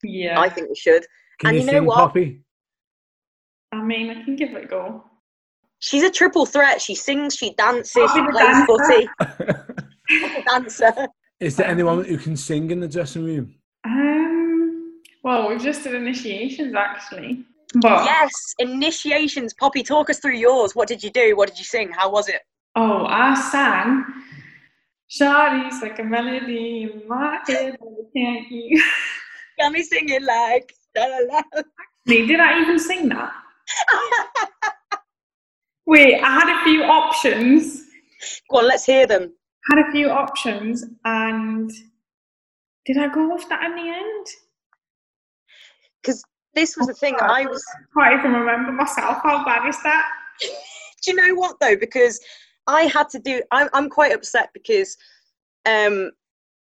Yeah. 0.04 0.38
I 0.40 0.48
think 0.48 0.68
we 0.68 0.76
should. 0.76 1.04
Can 1.40 1.48
And 1.48 1.56
you, 1.56 1.60
you 1.62 1.66
know 1.66 1.72
sing, 1.78 1.86
what? 1.86 1.96
Poppy? 1.96 2.42
I 3.72 3.82
mean, 3.82 4.10
I 4.10 4.22
can 4.24 4.36
give 4.36 4.50
it 4.54 4.64
a 4.64 4.66
go. 4.66 5.04
She's 5.78 6.02
a 6.02 6.10
triple 6.10 6.44
threat. 6.44 6.80
She 6.82 6.94
sings, 6.94 7.36
she 7.36 7.54
dances, 7.54 7.96
I'll 7.96 8.08
she 8.08 8.20
plays 8.30 8.66
dancer. 8.66 9.08
footy. 10.08 10.44
dancer. 10.46 11.08
Is 11.40 11.56
there 11.56 11.66
anyone 11.68 12.04
who 12.04 12.18
can 12.18 12.36
sing 12.36 12.70
in 12.70 12.80
the 12.80 12.88
dressing 12.88 13.24
room? 13.24 13.54
Um. 13.84 15.00
Well, 15.22 15.48
we've 15.48 15.60
just 15.62 15.84
did 15.84 15.94
initiations 15.94 16.74
actually, 16.74 17.44
but 17.80 18.04
Yes, 18.04 18.32
initiations. 18.58 19.54
Poppy, 19.54 19.82
talk 19.82 20.10
us 20.10 20.18
through 20.18 20.36
yours. 20.36 20.74
What 20.74 20.88
did 20.88 21.02
you 21.02 21.10
do? 21.10 21.36
What 21.36 21.48
did 21.48 21.58
you 21.58 21.64
sing? 21.64 21.90
How 21.92 22.10
was 22.10 22.28
it? 22.28 22.40
oh, 22.76 23.04
I 23.06 23.34
sang. 23.34 24.04
Shawty's 25.08 25.82
like 25.82 25.98
a 25.98 26.04
melody 26.04 26.88
in 26.92 27.02
my 27.08 27.38
head. 27.46 27.76
I 27.80 28.18
can't 28.18 28.48
keep. 28.48 28.78
Got 29.58 29.72
me 29.72 29.82
singing 29.82 30.24
like. 30.24 30.72
La, 30.96 31.04
la, 31.04 31.18
la. 31.54 31.62
Did 32.06 32.38
I 32.40 32.60
even 32.62 32.78
sing 32.78 33.08
that? 33.10 33.32
Wait, 35.86 36.20
I 36.22 36.30
had 36.30 36.60
a 36.60 36.64
few 36.64 36.84
options. 36.84 37.82
Go 38.50 38.58
on, 38.58 38.68
let's 38.68 38.84
hear 38.84 39.06
them. 39.06 39.32
Had 39.68 39.78
a 39.78 39.90
few 39.90 40.10
options, 40.10 40.84
and 41.04 41.70
did 42.86 42.96
I 42.96 43.08
go 43.08 43.34
with 43.34 43.48
that 43.48 43.64
in 43.64 43.74
the 43.74 43.90
end? 43.90 44.26
Because 46.02 46.22
this 46.54 46.76
was 46.76 46.86
the 46.86 46.94
thing. 46.94 47.16
I 47.20 47.46
was. 47.46 47.64
I 47.96 48.10
can't 48.10 48.20
even 48.20 48.32
remember 48.32 48.72
myself. 48.72 49.18
How 49.22 49.44
bad 49.44 49.68
is 49.68 49.82
that? 49.82 50.08
Do 51.02 51.12
you 51.12 51.16
know 51.16 51.34
what 51.34 51.56
though? 51.60 51.76
Because 51.76 52.20
I 52.66 52.82
had 52.82 53.08
to 53.10 53.18
do. 53.18 53.42
I'm 53.50 53.68
I'm 53.72 53.88
quite 53.88 54.12
upset 54.12 54.50
because 54.54 54.96
um 55.66 56.10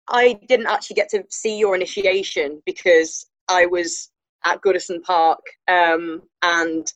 I 0.08 0.38
didn't 0.48 0.66
actually 0.66 0.94
get 0.94 1.08
to 1.10 1.24
see 1.30 1.58
your 1.58 1.74
initiation 1.74 2.62
because 2.64 3.26
I 3.48 3.66
was 3.66 4.10
at 4.44 4.60
Goodison 4.62 5.02
Park 5.02 5.40
um 5.68 6.22
and. 6.42 6.92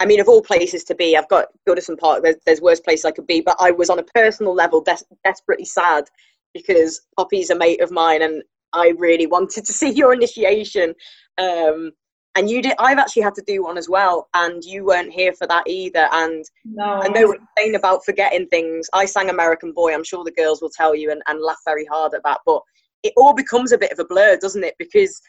I 0.00 0.06
mean, 0.06 0.18
of 0.18 0.26
all 0.26 0.42
places 0.42 0.82
to 0.84 0.96
be, 0.96 1.16
I've 1.16 1.28
got 1.28 1.46
Goodison 1.68 1.96
Park. 1.96 2.24
There's, 2.24 2.34
there's 2.44 2.60
worse 2.60 2.80
places 2.80 3.04
I 3.04 3.12
could 3.12 3.26
be, 3.28 3.40
but 3.40 3.54
I 3.60 3.70
was 3.70 3.88
on 3.88 4.00
a 4.00 4.02
personal 4.02 4.52
level 4.52 4.80
des- 4.80 5.04
desperately 5.22 5.64
sad 5.64 6.06
because 6.54 7.02
Poppy's 7.16 7.50
a 7.50 7.54
mate 7.54 7.80
of 7.80 7.92
mine, 7.92 8.22
and 8.22 8.42
I 8.72 8.94
really 8.98 9.26
wanted 9.26 9.64
to 9.64 9.72
see 9.80 9.90
your 9.90 10.12
initiation. 10.12 10.94
Um, 11.38 11.92
and 12.34 12.48
you 12.50 12.62
did. 12.62 12.74
I've 12.78 12.98
actually 12.98 13.22
had 13.22 13.34
to 13.34 13.44
do 13.46 13.62
one 13.62 13.78
as 13.78 13.88
well, 13.88 14.28
and 14.34 14.64
you 14.64 14.84
weren't 14.84 15.12
here 15.12 15.34
for 15.34 15.46
that 15.46 15.68
either. 15.68 16.08
And 16.10 16.44
No. 16.64 16.84
I 16.84 17.08
know 17.08 17.28
what 17.28 17.38
you're 17.38 17.48
saying 17.58 17.74
about 17.76 18.04
forgetting 18.04 18.46
things. 18.48 18.88
I 18.92 19.04
sang 19.04 19.30
American 19.30 19.72
Boy. 19.72 19.94
I'm 19.94 20.02
sure 20.02 20.24
the 20.24 20.32
girls 20.32 20.62
will 20.62 20.70
tell 20.70 20.94
you 20.94 21.12
and, 21.12 21.22
and 21.28 21.40
laugh 21.40 21.60
very 21.64 21.84
hard 21.86 22.14
at 22.14 22.22
that. 22.24 22.40
But 22.44 22.62
it 23.02 23.12
all 23.16 23.34
becomes 23.34 23.70
a 23.70 23.78
bit 23.78 23.92
of 23.92 23.98
a 23.98 24.04
blur, 24.04 24.36
doesn't 24.38 24.64
it? 24.64 24.74
Because 24.78 25.20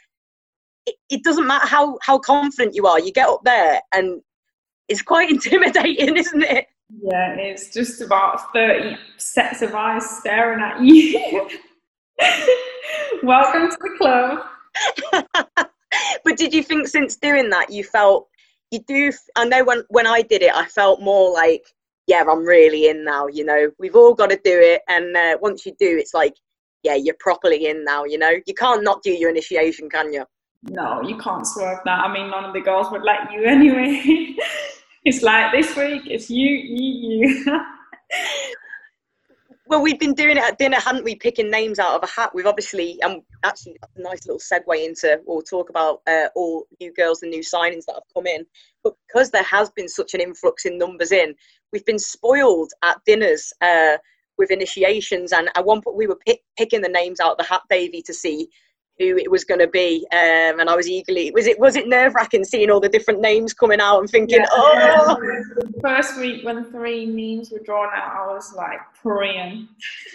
it, 0.85 0.95
it 1.09 1.23
doesn't 1.23 1.47
matter 1.47 1.67
how, 1.67 1.97
how 2.01 2.19
confident 2.19 2.75
you 2.75 2.87
are. 2.87 2.99
You 2.99 3.11
get 3.11 3.29
up 3.29 3.41
there 3.43 3.81
and 3.93 4.21
it's 4.87 5.01
quite 5.01 5.29
intimidating, 5.35 6.17
isn't 6.17 6.43
it? 6.43 6.67
Yeah, 7.01 7.35
it's 7.35 7.73
just 7.73 8.01
about 8.01 8.53
30 8.53 8.97
sets 9.17 9.61
of 9.61 9.73
eyes 9.73 10.07
staring 10.19 10.61
at 10.61 10.81
you. 10.81 11.49
Welcome 13.23 13.69
to 13.69 13.77
the 13.79 13.95
club. 13.97 14.45
but 16.23 16.37
did 16.37 16.53
you 16.53 16.63
think 16.63 16.87
since 16.87 17.15
doing 17.15 17.49
that 17.49 17.69
you 17.69 17.83
felt 17.83 18.27
you 18.71 18.79
do 18.87 19.11
i 19.35 19.45
know 19.45 19.63
when 19.63 19.83
when 19.89 20.07
i 20.07 20.21
did 20.21 20.41
it 20.41 20.53
i 20.55 20.65
felt 20.65 21.01
more 21.01 21.31
like 21.31 21.63
yeah 22.07 22.23
i'm 22.27 22.43
really 22.43 22.87
in 22.87 23.03
now 23.03 23.27
you 23.27 23.45
know 23.45 23.71
we've 23.79 23.95
all 23.95 24.13
got 24.13 24.29
to 24.29 24.39
do 24.43 24.59
it 24.59 24.81
and 24.87 25.15
uh, 25.15 25.37
once 25.41 25.65
you 25.65 25.73
do 25.79 25.97
it's 25.97 26.13
like 26.13 26.33
yeah 26.81 26.95
you're 26.95 27.15
properly 27.19 27.67
in 27.67 27.83
now 27.83 28.03
you 28.03 28.17
know 28.17 28.33
you 28.45 28.53
can't 28.53 28.83
not 28.83 29.03
do 29.03 29.11
your 29.11 29.29
initiation 29.29 29.89
can 29.89 30.11
you 30.11 30.25
No, 30.63 31.01
you 31.01 31.17
can't 31.17 31.45
swerve 31.45 31.79
that. 31.85 31.99
I 31.99 32.11
mean, 32.11 32.29
none 32.29 32.45
of 32.45 32.53
the 32.53 32.61
girls 32.61 32.87
would 32.91 33.03
let 33.03 33.31
you 33.31 33.43
anyway. 33.45 34.35
it's 35.03 35.21
like 35.21 35.51
this 35.51 35.75
week, 35.75 36.03
it's 36.05 36.29
you, 36.29 36.49
you, 36.49 37.27
you. 37.27 37.61
well 39.67 39.81
we've 39.81 39.99
been 39.99 40.13
doing 40.13 40.37
it 40.37 40.43
at 40.43 40.57
dinner 40.57 40.79
hadn't 40.79 41.03
we 41.03 41.15
picking 41.15 41.49
names 41.49 41.79
out 41.79 41.95
of 41.95 42.07
a 42.07 42.11
hat 42.11 42.29
we've 42.33 42.45
obviously 42.45 43.01
um 43.01 43.21
actually 43.43 43.75
a 43.81 44.01
nice 44.01 44.25
little 44.27 44.39
segue 44.39 44.85
into 44.85 45.19
we'll 45.25 45.41
talk 45.41 45.69
about 45.69 46.01
uh, 46.05 46.27
all 46.35 46.65
new 46.79 46.93
girls 46.93 47.21
and 47.23 47.31
new 47.31 47.41
signings 47.41 47.85
that 47.85 47.95
have 47.95 48.03
come 48.13 48.27
in 48.27 48.45
but 48.83 48.93
because 49.07 49.31
there 49.31 49.43
has 49.43 49.69
been 49.71 49.87
such 49.87 50.13
an 50.13 50.21
influx 50.21 50.65
in 50.65 50.77
numbers 50.77 51.11
in 51.11 51.33
we've 51.71 51.85
been 51.85 51.99
spoiled 51.99 52.71
at 52.83 52.97
dinners 53.05 53.53
uh, 53.61 53.97
with 54.37 54.51
initiations 54.51 55.31
and 55.31 55.49
at 55.55 55.65
one 55.65 55.81
point 55.81 55.97
we 55.97 56.07
were 56.07 56.19
pick, 56.27 56.41
picking 56.57 56.81
the 56.81 56.89
names 56.89 57.19
out 57.19 57.31
of 57.31 57.37
the 57.37 57.43
hat 57.43 57.61
davy 57.69 58.01
to 58.01 58.13
see 58.13 58.47
who 58.99 59.17
it 59.17 59.29
was 59.29 59.43
going 59.43 59.59
to 59.59 59.67
be 59.67 60.05
um, 60.13 60.59
and 60.59 60.69
i 60.69 60.75
was 60.75 60.87
eagerly 60.87 61.31
was 61.31 61.47
it 61.47 61.59
was 61.59 61.75
it 61.75 61.87
nerve-wracking 61.87 62.43
seeing 62.43 62.69
all 62.69 62.79
the 62.79 62.89
different 62.89 63.19
names 63.19 63.53
coming 63.53 63.79
out 63.81 63.99
and 63.99 64.09
thinking 64.09 64.45
oh 64.51 65.17
The 65.55 65.79
first 65.81 66.19
week 66.19 66.43
when 66.45 66.65
three 66.65 67.05
names 67.05 67.51
were 67.51 67.59
drawn 67.59 67.89
out, 67.93 68.15
I 68.15 68.33
was 68.33 68.53
like 68.55 68.79
praying. 69.01 69.67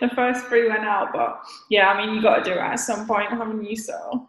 the 0.00 0.08
first 0.14 0.46
three 0.46 0.68
went 0.68 0.84
out, 0.84 1.12
but 1.12 1.42
yeah, 1.70 1.88
I 1.88 2.04
mean, 2.04 2.14
you 2.14 2.22
got 2.22 2.38
to 2.38 2.44
do 2.44 2.52
it 2.52 2.58
at 2.58 2.76
some 2.76 3.06
point, 3.06 3.30
haven't 3.30 3.64
you? 3.64 3.76
So 3.76 4.28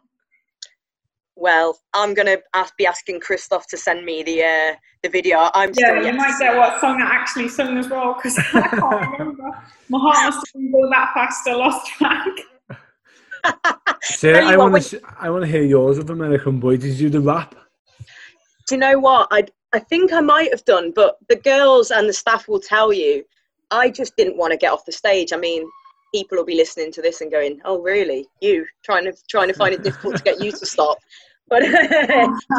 Well, 1.36 1.80
I'm 1.94 2.13
gonna 2.13 2.38
ask, 2.54 2.75
be 2.78 2.86
asking 2.86 3.20
Christoph 3.22 3.68
to 3.68 3.78
send 3.78 4.06
me 4.06 4.24
the 4.24 4.44
uh, 4.44 4.75
the 5.04 5.10
video. 5.10 5.50
I'm 5.54 5.74
still 5.74 5.96
yeah, 5.96 6.12
you 6.12 6.18
might 6.18 6.38
get 6.40 6.56
what 6.58 6.80
song 6.82 7.01
I 7.01 7.06
actually 7.06 7.50
sung 7.50 7.78
as 7.78 7.90
well 7.90 8.16
because 8.16 8.38
I 8.54 8.68
can't 8.68 9.12
remember. 9.20 9.50
My 9.90 10.00
heart 10.00 10.34
must 10.34 10.48
have 10.48 10.62
been 10.62 10.72
going 10.72 10.90
that 10.92 11.12
fast, 11.13 11.48
I 11.48 11.54
lost 11.54 11.88
track. 11.88 12.28
Sarah, 14.02 14.46
I 14.46 14.58
want 14.58 14.82
to. 14.84 15.02
I 15.20 15.30
want 15.30 15.44
to 15.44 15.50
hear 15.50 15.64
yours 15.64 15.98
of 15.98 16.10
American 16.10 16.60
Boy. 16.60 16.78
Did 16.78 17.00
you 17.00 17.10
do 17.10 17.20
the 17.20 17.22
rap? 17.22 17.56
Do 18.68 18.76
you 18.76 18.78
know 18.78 19.00
what? 19.00 19.28
I 19.32 19.46
I 19.74 19.80
think 19.80 20.12
I 20.12 20.22
might 20.22 20.52
have 20.52 20.66
done, 20.66 20.92
but 20.96 21.18
the 21.30 21.36
girls 21.36 21.92
and 21.92 22.08
the 22.08 22.14
staff 22.14 22.48
will 22.48 22.60
tell 22.60 22.92
you. 22.92 23.24
I 23.74 23.90
just 23.90 24.18
didn't 24.18 24.38
want 24.38 24.52
to 24.52 24.58
get 24.58 24.74
off 24.74 24.86
the 24.86 24.92
stage. 24.92 25.32
I 25.32 25.38
mean, 25.38 25.66
people 26.14 26.38
will 26.38 26.46
be 26.46 26.56
listening 26.56 26.92
to 26.92 27.02
this 27.02 27.22
and 27.22 27.32
going, 27.32 27.62
"Oh, 27.64 27.80
really? 27.80 28.28
You 28.42 28.66
trying 28.84 29.06
to 29.06 29.14
trying 29.30 29.48
to 29.48 29.54
find 29.54 29.74
it 29.74 29.84
difficult 29.84 30.18
to 30.18 30.24
get 30.24 30.42
you 30.42 30.52
to 30.52 30.66
stop?" 30.66 30.98
But 31.48 31.64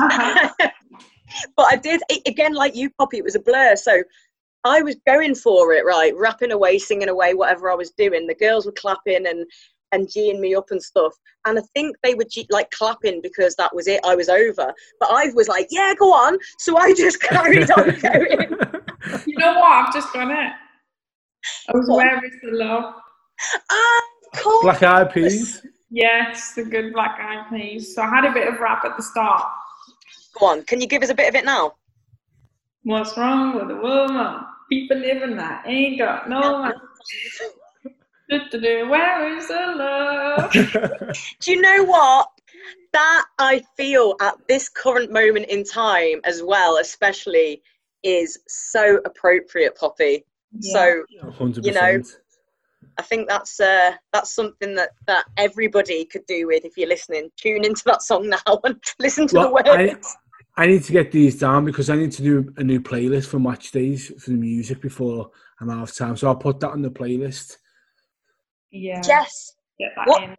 but 1.56 1.66
I 1.66 1.76
did 1.76 2.02
a- 2.10 2.22
again, 2.28 2.54
like 2.54 2.74
you, 2.74 2.90
Poppy. 2.90 3.18
It 3.18 3.24
was 3.24 3.34
a 3.34 3.40
blur. 3.40 3.76
So 3.76 4.02
I 4.64 4.80
was 4.82 4.96
going 5.06 5.34
for 5.34 5.72
it, 5.72 5.84
right, 5.84 6.16
rapping 6.16 6.52
away, 6.52 6.78
singing 6.78 7.08
away, 7.08 7.34
whatever 7.34 7.70
I 7.70 7.74
was 7.74 7.90
doing. 7.90 8.26
The 8.26 8.34
girls 8.34 8.64
were 8.66 8.72
clapping 8.72 9.26
and 9.26 9.46
and 9.92 10.08
geeing 10.08 10.40
me 10.40 10.54
up 10.54 10.66
and 10.70 10.82
stuff. 10.82 11.12
And 11.46 11.58
I 11.58 11.62
think 11.74 11.96
they 12.02 12.14
were 12.14 12.24
ge- 12.24 12.46
like 12.50 12.70
clapping 12.70 13.20
because 13.22 13.54
that 13.56 13.74
was 13.74 13.86
it. 13.86 14.00
I 14.04 14.14
was 14.14 14.28
over. 14.28 14.72
But 14.98 15.10
I 15.10 15.30
was 15.34 15.48
like, 15.48 15.68
"Yeah, 15.70 15.94
go 15.98 16.12
on." 16.12 16.38
So 16.58 16.76
I 16.76 16.92
just 16.94 17.20
carried 17.22 17.70
on 17.70 17.90
going. 18.00 18.56
you 19.26 19.38
know 19.38 19.54
what? 19.54 19.86
I've 19.86 19.94
just 19.94 20.12
done 20.12 20.30
it. 20.30 20.52
I 21.68 21.72
was 21.76 21.88
What? 21.88 21.96
Where 21.98 22.24
is 22.24 22.32
the 22.42 22.50
Love? 22.52 22.94
Ah, 23.70 24.02
cool. 24.36 24.62
Black 24.62 24.82
Eyed 24.82 25.12
Peas. 25.12 25.62
Yes, 25.94 26.54
the 26.54 26.64
good 26.64 26.94
black 26.94 27.18
eyed 27.20 27.50
peas. 27.50 27.94
So 27.94 28.00
I 28.00 28.08
had 28.08 28.24
a 28.24 28.32
bit 28.32 28.48
of 28.48 28.58
rap 28.60 28.82
at 28.86 28.96
the 28.96 29.02
start. 29.02 29.42
Go 30.40 30.46
on. 30.46 30.62
Can 30.62 30.80
you 30.80 30.86
give 30.86 31.02
us 31.02 31.10
a 31.10 31.14
bit 31.14 31.28
of 31.28 31.34
it 31.34 31.44
now? 31.44 31.74
What's 32.84 33.16
wrong 33.18 33.54
with 33.54 33.70
a 33.70 33.78
woman? 33.78 34.40
People 34.70 34.96
living 34.96 35.36
that 35.36 35.64
ain't 35.66 35.98
got 35.98 36.30
no 36.30 36.62
man. 36.62 36.72
Where 38.32 39.36
is 39.36 39.48
the 39.48 39.74
love? 39.76 40.52
Do 41.40 41.52
you 41.52 41.60
know 41.60 41.84
what? 41.84 42.28
That 42.92 43.24
I 43.38 43.62
feel 43.76 44.14
at 44.20 44.34
this 44.48 44.68
current 44.68 45.10
moment 45.10 45.46
in 45.46 45.64
time, 45.64 46.20
as 46.24 46.42
well, 46.42 46.78
especially, 46.78 47.62
is 48.02 48.38
so 48.48 49.00
appropriate, 49.04 49.76
Poppy. 49.76 50.24
So 50.60 51.04
Hundred 51.32 51.64
You 51.64 51.72
know. 51.72 52.02
I 52.98 53.02
think 53.02 53.28
that's 53.28 53.58
uh, 53.58 53.92
that's 54.12 54.34
something 54.34 54.74
that, 54.74 54.90
that 55.06 55.24
everybody 55.38 56.04
could 56.04 56.26
do 56.26 56.46
with 56.48 56.64
if 56.64 56.76
you're 56.76 56.88
listening. 56.88 57.30
Tune 57.36 57.64
into 57.64 57.82
that 57.86 58.02
song 58.02 58.28
now 58.28 58.60
and 58.64 58.76
listen 58.98 59.26
to 59.28 59.36
Well, 59.36 59.48
the 59.48 59.54
words. 59.54 60.16
I, 60.56 60.62
I 60.62 60.66
need 60.66 60.82
to 60.84 60.92
get 60.92 61.10
these 61.10 61.38
down 61.38 61.64
because 61.64 61.88
I 61.88 61.96
need 61.96 62.12
to 62.12 62.22
do 62.22 62.52
a 62.58 62.64
new 62.64 62.80
playlist 62.80 63.28
for 63.28 63.38
match 63.38 63.70
days 63.70 64.12
for 64.22 64.30
the 64.30 64.36
music 64.36 64.82
before 64.82 65.30
I'm 65.60 65.70
out 65.70 65.88
of 65.88 65.96
time. 65.96 66.16
So 66.16 66.28
I'll 66.28 66.36
put 66.36 66.60
that 66.60 66.70
on 66.70 66.82
the 66.82 66.90
playlist. 66.90 67.56
Yeah. 68.72 69.00
that 69.96 70.06
What- 70.06 70.22
in. 70.22 70.36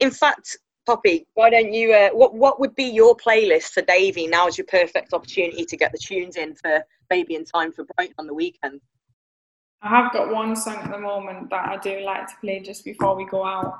In 0.00 0.10
fact, 0.10 0.56
Poppy, 0.86 1.26
why 1.34 1.50
don't 1.50 1.72
you? 1.72 1.92
Uh, 1.92 2.08
what 2.10 2.34
what 2.34 2.58
would 2.60 2.74
be 2.74 2.84
your 2.84 3.14
playlist 3.14 3.72
for 3.72 3.82
Davie? 3.82 4.26
Now 4.26 4.46
is 4.46 4.56
your 4.56 4.66
perfect 4.66 5.12
opportunity 5.12 5.64
to 5.66 5.76
get 5.76 5.92
the 5.92 5.98
tunes 5.98 6.36
in 6.36 6.54
for 6.54 6.82
Baby 7.10 7.34
in 7.34 7.44
Time 7.44 7.72
for 7.72 7.84
Brighton 7.94 8.14
on 8.18 8.26
the 8.26 8.32
weekend. 8.32 8.80
I 9.82 9.88
have 9.90 10.12
got 10.12 10.32
one 10.32 10.56
song 10.56 10.76
at 10.76 10.90
the 10.90 10.98
moment 10.98 11.50
that 11.50 11.68
I 11.68 11.76
do 11.76 12.00
like 12.00 12.26
to 12.26 12.34
play 12.40 12.60
just 12.60 12.84
before 12.86 13.14
we 13.16 13.26
go 13.26 13.44
out, 13.44 13.74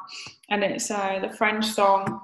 and 0.50 0.62
it's 0.62 0.90
uh, 0.90 1.18
the 1.20 1.30
French 1.30 1.64
song. 1.64 2.20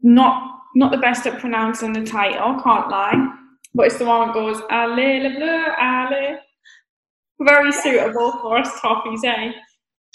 Not 0.00 0.60
not 0.74 0.90
the 0.90 0.96
best 0.98 1.26
at 1.26 1.38
pronouncing 1.38 1.92
the 1.92 2.02
title, 2.04 2.60
can't 2.62 2.88
lie, 2.88 3.34
but 3.74 3.86
it's 3.86 3.98
the 3.98 4.06
one 4.06 4.28
that 4.28 4.34
goes 4.34 4.62
"Allez 4.70 5.22
le 5.22 5.30
bleu, 5.36 5.64
allez." 5.78 6.38
Very 7.40 7.72
suitable 7.72 8.32
for 8.40 8.58
us 8.58 8.80
toffees, 8.80 9.22
eh? 9.24 9.52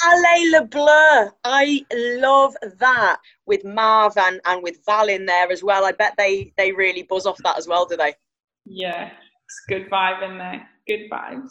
Allez 0.03 0.51
le 0.51 0.65
Bleu. 0.65 1.31
I 1.43 1.85
love 1.93 2.55
that 2.77 3.17
with 3.45 3.65
Marv 3.65 4.17
and, 4.17 4.39
and 4.45 4.61
with 4.61 4.79
Val 4.85 5.09
in 5.09 5.25
there 5.25 5.51
as 5.51 5.63
well. 5.63 5.85
I 5.85 5.91
bet 5.91 6.13
they, 6.17 6.53
they 6.57 6.71
really 6.71 7.03
buzz 7.03 7.25
off 7.25 7.37
that 7.43 7.57
as 7.57 7.67
well, 7.67 7.85
do 7.85 7.97
they? 7.97 8.13
Yeah, 8.65 9.09
it's 9.45 9.63
good 9.67 9.89
vibe 9.89 10.29
in 10.29 10.37
there. 10.37 10.67
Good 10.87 11.09
vibes. 11.11 11.49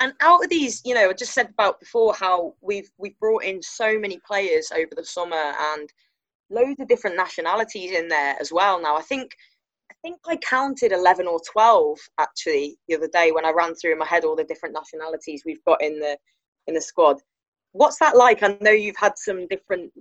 And 0.00 0.14
out 0.20 0.42
of 0.42 0.50
these, 0.50 0.80
you 0.84 0.94
know, 0.94 1.10
I 1.10 1.12
just 1.12 1.34
said 1.34 1.50
about 1.50 1.78
before 1.78 2.14
how 2.14 2.54
we've 2.62 2.90
we've 2.96 3.18
brought 3.18 3.44
in 3.44 3.62
so 3.62 3.98
many 3.98 4.18
players 4.26 4.72
over 4.74 4.94
the 4.96 5.04
summer 5.04 5.36
and 5.36 5.92
loads 6.48 6.80
of 6.80 6.88
different 6.88 7.16
nationalities 7.16 7.92
in 7.92 8.08
there 8.08 8.34
as 8.40 8.50
well. 8.50 8.80
Now 8.80 8.96
I 8.96 9.02
think 9.02 9.36
I 9.90 9.94
think 10.02 10.16
I 10.26 10.36
counted 10.36 10.92
eleven 10.92 11.26
or 11.26 11.38
twelve 11.46 11.98
actually 12.18 12.78
the 12.88 12.96
other 12.96 13.08
day 13.08 13.30
when 13.30 13.44
I 13.44 13.52
ran 13.52 13.74
through 13.74 13.92
in 13.92 13.98
my 13.98 14.06
head 14.06 14.24
all 14.24 14.36
the 14.36 14.44
different 14.44 14.74
nationalities 14.74 15.42
we've 15.44 15.64
got 15.64 15.82
in 15.82 16.00
the 16.00 16.16
in 16.66 16.72
the 16.72 16.80
squad. 16.80 17.20
What's 17.72 17.98
that 17.98 18.16
like? 18.16 18.42
I 18.42 18.56
know 18.60 18.70
you've 18.70 18.96
had 18.96 19.12
some 19.16 19.46
different 19.46 19.92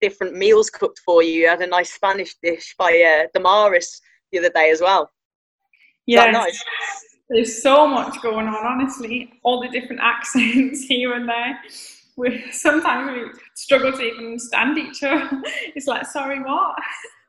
different 0.00 0.34
meals 0.34 0.68
cooked 0.70 1.00
for 1.04 1.22
you. 1.22 1.32
You 1.32 1.48
had 1.48 1.60
a 1.60 1.66
nice 1.66 1.92
Spanish 1.92 2.34
dish 2.42 2.74
by 2.78 2.92
uh, 3.02 3.28
Damaris 3.32 4.00
the 4.30 4.38
other 4.38 4.50
day 4.50 4.70
as 4.70 4.80
well. 4.80 5.10
Yeah, 6.06 6.30
nice? 6.30 6.62
there's 7.28 7.62
so 7.62 7.86
much 7.86 8.20
going 8.22 8.46
on. 8.46 8.66
Honestly, 8.66 9.32
all 9.42 9.60
the 9.60 9.68
different 9.68 10.00
accents 10.02 10.84
here 10.84 11.14
and 11.14 11.28
there. 11.28 11.58
We 12.16 12.44
sometimes 12.50 13.10
we 13.10 13.40
struggle 13.54 13.92
to 13.92 14.02
even 14.02 14.26
understand 14.26 14.78
each 14.78 15.02
other. 15.02 15.42
It's 15.74 15.86
like, 15.86 16.06
sorry, 16.06 16.40
what? 16.42 16.76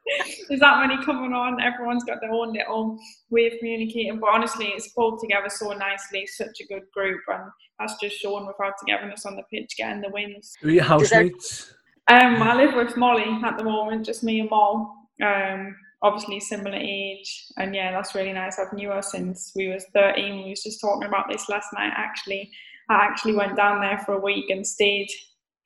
There's 0.48 0.60
that 0.60 0.86
many 0.86 1.04
coming 1.04 1.34
on. 1.34 1.62
Everyone's 1.62 2.04
got 2.04 2.20
their 2.22 2.32
own 2.32 2.54
little 2.54 3.00
way 3.30 3.48
of 3.48 3.54
communicating, 3.60 4.20
but 4.20 4.30
honestly, 4.30 4.68
it's 4.68 4.90
pulled 4.90 5.20
together 5.20 5.50
so 5.50 5.72
nicely. 5.72 6.28
Such 6.28 6.60
a 6.62 6.66
good 6.66 6.84
group, 6.94 7.22
and 7.28 7.44
that's 7.80 7.96
just 8.02 8.18
shown 8.18 8.46
with 8.46 8.56
our 8.60 8.74
togetherness 8.80 9.26
on 9.26 9.36
the 9.36 9.44
pitch, 9.44 9.76
getting 9.78 10.02
the 10.02 10.10
wins. 10.10 10.54
Who 10.62 10.70
are 10.70 10.72
your 10.72 10.84
Does 10.84 11.12
housemates? 11.12 11.74
Um, 12.10 12.42
I 12.42 12.56
live 12.56 12.76
with 12.76 12.98
Molly 12.98 13.40
at 13.46 13.58
the 13.58 13.64
moment, 13.64 14.06
just 14.06 14.24
me 14.24 14.42
and 14.42 14.50
Moll. 14.50 14.94
Um, 15.24 15.76
obviously 16.02 16.40
similar 16.42 16.76
age, 16.76 17.46
and 17.58 17.74
yeah, 17.74 17.92
that's 17.92 18.14
really 18.14 18.34
nice. 18.34 18.60
I've 18.60 18.74
knew 18.74 18.90
her 18.90 19.02
since 19.02 19.54
we 19.56 19.70
was 19.70 19.86
13. 19.94 20.44
We 20.44 20.50
was 20.50 20.64
just 20.64 20.82
talking 20.82 21.08
about 21.08 21.30
this 21.32 21.48
last 21.48 21.68
night. 21.74 21.94
Actually, 21.96 22.52
I 22.90 22.96
actually 22.96 23.36
went 23.36 23.56
down 23.56 23.80
there 23.80 24.00
for 24.00 24.16
a 24.16 24.20
week 24.20 24.50
and 24.50 24.68
stayed 24.68 25.08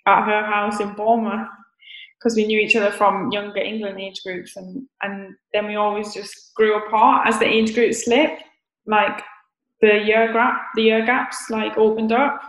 at 0.06 0.26
her 0.26 0.46
house 0.46 0.80
in 0.80 0.94
Bournemouth 0.94 1.48
because 2.20 2.36
we 2.36 2.46
knew 2.46 2.60
each 2.60 2.76
other 2.76 2.92
from 2.92 3.32
younger 3.32 3.62
England 3.62 4.00
age 4.00 4.22
groups, 4.24 4.56
and 4.56 4.88
and 5.02 5.36
then 5.54 5.68
we 5.68 5.76
always 5.76 6.14
just 6.14 6.54
grew 6.56 6.78
apart 6.78 7.28
as 7.28 7.40
the 7.40 7.46
age 7.46 7.74
groups 7.74 8.06
slipped. 8.06 8.44
Like 8.86 9.22
the 9.82 10.00
year 10.04 10.32
gap, 10.34 10.62
the 10.76 10.84
year 10.84 11.06
gaps 11.06 11.50
like 11.50 11.78
opened 11.78 12.12
up. 12.12 12.42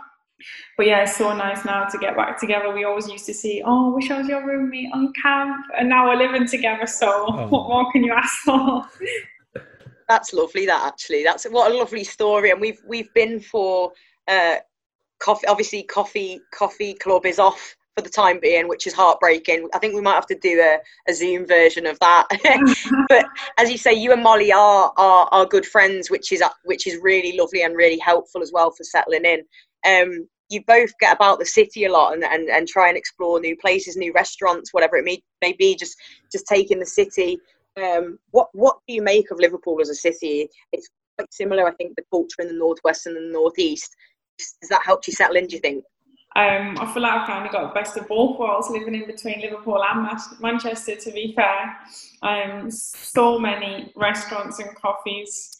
But 0.77 0.87
yeah, 0.87 1.03
it's 1.03 1.17
so 1.17 1.35
nice 1.35 1.65
now 1.65 1.83
to 1.85 1.97
get 1.97 2.15
back 2.15 2.39
together. 2.39 2.73
We 2.73 2.85
always 2.85 3.09
used 3.09 3.25
to 3.25 3.33
see, 3.33 3.61
oh, 3.65 3.93
wish 3.93 4.09
I 4.09 4.19
was 4.19 4.27
your 4.27 4.45
roommate 4.45 4.89
on 4.93 5.11
camp, 5.21 5.65
and 5.77 5.89
now 5.89 6.07
we're 6.07 6.15
living 6.15 6.47
together. 6.47 6.87
So 6.87 7.25
what 7.49 7.67
more 7.67 7.91
can 7.91 8.03
you 8.03 8.13
ask 8.13 8.37
for? 8.43 8.85
That's 10.07 10.33
lovely. 10.33 10.65
That 10.65 10.85
actually, 10.85 11.23
that's 11.23 11.43
what 11.45 11.71
a 11.71 11.75
lovely 11.75 12.03
story. 12.03 12.51
And 12.51 12.61
we've 12.61 12.81
we've 12.87 13.13
been 13.13 13.39
for 13.39 13.91
uh, 14.27 14.55
coffee. 15.19 15.47
Obviously, 15.47 15.83
coffee 15.83 16.41
coffee 16.51 16.95
club 16.95 17.25
is 17.25 17.37
off 17.37 17.75
for 17.99 18.03
the 18.03 18.09
time 18.09 18.39
being, 18.39 18.67
which 18.67 18.87
is 18.87 18.93
heartbreaking. 18.93 19.67
I 19.73 19.79
think 19.79 19.93
we 19.93 20.01
might 20.01 20.13
have 20.13 20.25
to 20.27 20.35
do 20.35 20.59
a, 20.61 20.77
a 21.09 21.13
Zoom 21.13 21.45
version 21.45 21.85
of 21.85 21.99
that. 21.99 22.27
but 23.09 23.25
as 23.57 23.69
you 23.69 23.77
say, 23.77 23.93
you 23.93 24.13
and 24.13 24.23
Molly 24.23 24.53
are, 24.53 24.93
are 24.95 25.27
are 25.31 25.45
good 25.45 25.65
friends, 25.65 26.09
which 26.09 26.31
is 26.31 26.41
which 26.63 26.87
is 26.87 26.97
really 27.01 27.37
lovely 27.37 27.63
and 27.63 27.75
really 27.75 27.99
helpful 27.99 28.41
as 28.41 28.51
well 28.53 28.71
for 28.71 28.83
settling 28.83 29.25
in. 29.25 29.43
Um, 29.85 30.27
you 30.49 30.63
both 30.65 30.91
get 30.99 31.15
about 31.15 31.39
the 31.39 31.45
city 31.45 31.85
a 31.85 31.91
lot 31.91 32.13
and, 32.13 32.23
and, 32.23 32.49
and 32.49 32.67
try 32.67 32.87
and 32.87 32.97
explore 32.97 33.39
new 33.39 33.55
places, 33.57 33.95
new 33.95 34.11
restaurants, 34.13 34.73
whatever 34.73 34.97
it 34.97 35.05
may, 35.05 35.21
may 35.41 35.53
be. 35.53 35.75
Just 35.75 35.97
just 36.31 36.45
taking 36.47 36.79
the 36.79 36.85
city. 36.85 37.37
Um, 37.77 38.17
what 38.31 38.47
what 38.53 38.77
do 38.87 38.93
you 38.93 39.01
make 39.01 39.29
of 39.31 39.39
Liverpool 39.39 39.79
as 39.81 39.89
a 39.89 39.95
city? 39.95 40.47
It's 40.71 40.87
quite 41.17 41.33
similar, 41.33 41.67
I 41.67 41.73
think, 41.73 41.95
the 41.95 42.03
culture 42.09 42.39
in 42.39 42.47
the 42.47 42.53
northwest 42.53 43.07
and 43.07 43.15
the 43.15 43.29
northeast. 43.31 43.93
Does 44.37 44.69
that 44.69 44.85
help 44.85 45.05
you 45.05 45.11
settle 45.11 45.35
in? 45.35 45.47
Do 45.47 45.55
you 45.55 45.61
think? 45.61 45.83
Um, 46.39 46.77
I 46.79 46.89
feel 46.93 47.03
like 47.03 47.11
I've 47.11 47.27
kind 47.27 47.45
of 47.45 47.51
got 47.51 47.67
the 47.67 47.77
best 47.77 47.97
of 47.97 48.07
both 48.07 48.39
worlds 48.39 48.69
living 48.69 48.95
in 48.95 49.05
between 49.05 49.41
Liverpool 49.41 49.83
and 49.83 50.17
Manchester, 50.39 50.95
to 50.95 51.11
be 51.11 51.33
fair. 51.35 51.77
Um, 52.21 52.71
so 52.71 53.37
many 53.37 53.91
restaurants 53.97 54.59
and 54.59 54.73
coffees. 54.75 55.57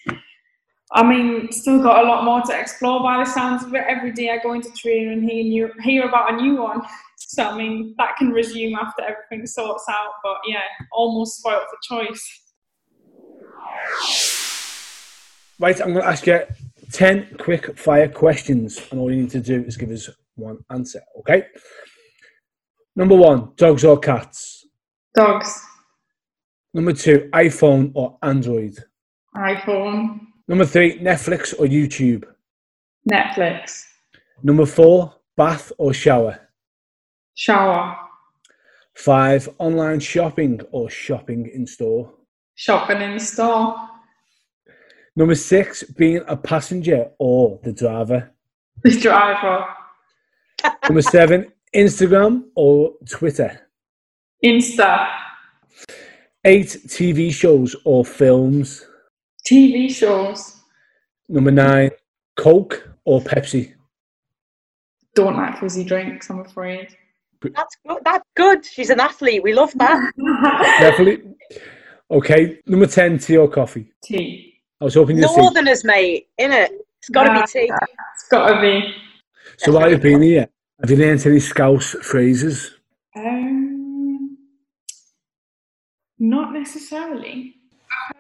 I 0.94 1.04
mean, 1.04 1.52
still 1.52 1.84
got 1.84 2.06
a 2.06 2.08
lot 2.08 2.24
more 2.24 2.42
to 2.44 2.58
explore 2.58 3.02
by 3.02 3.18
the 3.18 3.26
sounds 3.26 3.63
of 3.63 3.74
it. 3.74 3.84
Every 3.89 4.13
day 4.13 4.30
I 4.30 4.38
go 4.38 4.54
into 4.54 4.72
training 4.72 5.12
and 5.12 5.30
hear, 5.30 5.44
new, 5.44 5.72
hear 5.84 6.08
about 6.08 6.34
a 6.34 6.38
new 6.38 6.62
one. 6.62 6.82
So, 7.18 7.44
I 7.44 7.58
mean, 7.58 7.94
that 7.98 8.15
can 8.15 8.30
resume 8.30 8.76
after 8.76 9.04
everything 9.04 9.48
sorts 9.48 9.84
out. 9.89 10.13
But 10.24 10.38
yeah, 10.48 10.62
almost 10.94 11.39
spoiled 11.39 11.63
for 11.70 12.06
choice. 12.06 12.42
Right, 15.60 15.82
I'm 15.82 15.92
going 15.92 16.06
to 16.06 16.10
ask 16.10 16.26
you 16.26 16.42
10 16.93 17.36
quick 17.39 17.78
fire 17.78 18.08
questions, 18.10 18.82
and 18.91 18.99
all 18.99 19.12
you 19.12 19.21
need 19.21 19.30
to 19.32 19.39
do 19.41 19.63
is 19.63 19.78
give 19.78 19.91
us 19.91 20.10
one 20.36 20.58
answer, 20.71 21.02
okay? 21.19 21.43
Number 22.95 23.15
one, 23.15 23.52
dogs 23.56 23.86
or 23.86 23.97
cats? 23.99 24.65
Dogs, 25.15 25.62
Number 26.73 26.93
two, 26.93 27.30
iPhone 27.34 27.91
or 27.95 28.17
Android? 28.21 28.78
iPhone, 29.36 30.19
Number 30.47 30.65
three, 30.65 30.99
Netflix 30.99 31.54
or 31.60 31.65
YouTube? 31.65 32.25
Netflix, 33.12 33.86
Number 34.43 34.65
four, 34.65 35.13
bath 35.38 35.71
or 35.78 35.93
shower? 35.93 36.39
shower, 37.36 37.95
Five, 38.95 39.47
online 39.60 39.99
shopping 39.99 40.60
or 40.71 40.89
shopping 40.89 41.49
in 41.54 41.65
store? 41.67 42.13
shopping 42.56 43.02
in 43.02 43.17
store, 43.19 43.75
Number 45.19 45.36
six, 45.36 45.84
being 45.84 46.21
a 46.29 46.38
passenger 46.38 47.12
or 47.19 47.60
the 47.62 47.73
driver? 47.73 48.32
the 48.84 48.97
driver, 48.97 49.65
Number 50.86 51.01
seven, 51.01 51.51
Instagram 51.75 52.45
or 52.55 52.93
Twitter? 53.05 53.67
Insta, 54.45 55.10
Eight, 56.45 56.67
TV 56.88 57.34
shows 57.34 57.75
or 57.84 58.05
films? 58.05 58.86
TV 59.45 59.93
shows. 59.93 60.62
Number 61.27 61.51
nine, 61.51 61.91
Coke 62.38 62.89
or 63.03 63.19
Pepsi? 63.19 63.73
Don't 65.15 65.36
like 65.36 65.60
fizzy 65.60 65.84
drinks, 65.84 66.29
I'm 66.29 66.39
afraid. 66.39 66.95
That's 67.41 67.75
good. 67.86 67.97
That's 68.05 68.25
good. 68.38 68.65
She's 68.65 68.89
an 68.89 69.01
athlete. 69.01 69.43
We 69.43 69.53
love 69.53 69.73
that. 69.79 70.13
Definitely. 70.79 71.34
Okay, 72.10 72.62
number 72.65 72.88
10, 72.88 73.19
tea 73.19 73.36
or 73.36 73.49
coffee? 73.49 73.91
Tea. 74.01 74.59
I 74.82 74.86
was 74.86 74.94
hoping 74.94 75.18
you'd 75.18 75.30
say. 75.30 75.42
Northerners, 75.42 75.84
mate, 75.84 76.28
innit? 76.39 76.70
It's 77.00 77.10
got 77.10 77.24
to 77.24 77.34
Nah. 77.34 77.42
be 77.42 77.48
tea. 77.48 77.72
It's 78.15 78.28
gotta 78.30 78.62
be. 78.62 78.94
So 79.58 79.74
while 79.74 79.89
you've 79.89 80.02
been 80.02 80.22
here, 80.22 80.48
have 80.82 80.89
you 80.89 80.98
learned 80.98 81.26
any 81.26 81.39
Scouse 81.39 81.92
phrases? 82.02 82.76
Um, 83.15 84.38
not 86.18 86.54
necessarily. 86.54 87.56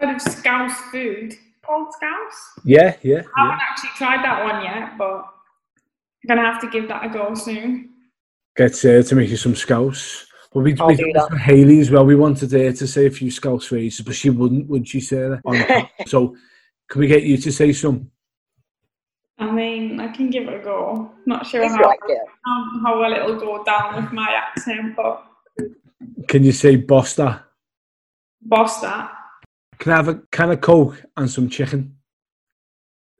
I've 0.01 0.07
heard 0.09 0.15
of 0.15 0.21
Scouse 0.21 0.77
food. 0.91 1.33
Called 1.65 1.93
Scouse? 1.93 2.65
Yeah, 2.65 2.95
yeah, 3.03 3.21
I 3.37 3.41
haven't 3.43 3.59
actually 3.61 3.89
tried 3.95 4.23
that 4.25 4.43
one 4.43 4.63
yet, 4.63 4.97
but 4.97 5.17
I'm 5.23 6.27
gonna 6.27 6.41
have 6.41 6.59
to 6.61 6.69
give 6.69 6.87
that 6.87 7.05
a 7.05 7.09
go 7.09 7.35
soon. 7.35 7.89
Get 8.57 8.75
Sarah 8.75 9.03
to 9.03 9.15
make 9.15 9.29
you 9.29 9.37
some 9.37 9.55
Scouse. 9.55 10.25
But 10.51 10.61
we, 10.61 10.75
I'll 10.79 10.87
we 10.87 10.95
do 10.95 11.05
did 11.05 11.15
that. 11.15 11.29
for 11.29 11.37
Hayley 11.37 11.79
as 11.79 11.91
well. 11.91 12.05
We 12.05 12.15
wanted 12.15 12.51
her 12.53 12.71
to 12.73 12.87
say 12.87 13.05
a 13.05 13.11
few 13.11 13.29
Scouse 13.29 13.65
phrases, 13.67 14.03
but 14.03 14.15
she 14.15 14.31
wouldn't, 14.31 14.67
would 14.67 14.87
she, 14.87 14.99
Sarah? 14.99 15.39
On 15.45 15.87
so 16.07 16.35
can 16.89 17.01
we 17.01 17.07
get 17.07 17.23
you 17.23 17.37
to 17.37 17.51
say 17.51 17.71
some? 17.71 18.11
I 19.37 19.49
mean, 19.49 19.99
I 20.01 20.09
can 20.09 20.29
give 20.29 20.47
it 20.49 20.59
a 20.59 20.63
go. 20.63 21.11
Not 21.25 21.45
sure 21.45 21.67
how, 21.67 21.81
like 21.81 21.99
it. 22.09 22.19
how, 22.45 22.81
how 22.83 22.99
well 22.99 23.13
it'll 23.13 23.39
go 23.39 23.63
down 23.63 23.95
with 23.95 24.11
my 24.11 24.29
accent, 24.29 24.95
but 24.97 25.23
Can 26.27 26.43
you 26.43 26.51
say 26.51 26.75
boss 26.75 27.13
that? 27.15 27.45
boss 28.41 28.81
that. 28.81 29.11
Can 29.77 29.93
I 29.93 29.95
have 29.95 30.07
a 30.09 30.15
can 30.31 30.51
of 30.51 30.59
Coke 30.61 31.01
and 31.15 31.29
some 31.29 31.49
chicken? 31.49 31.95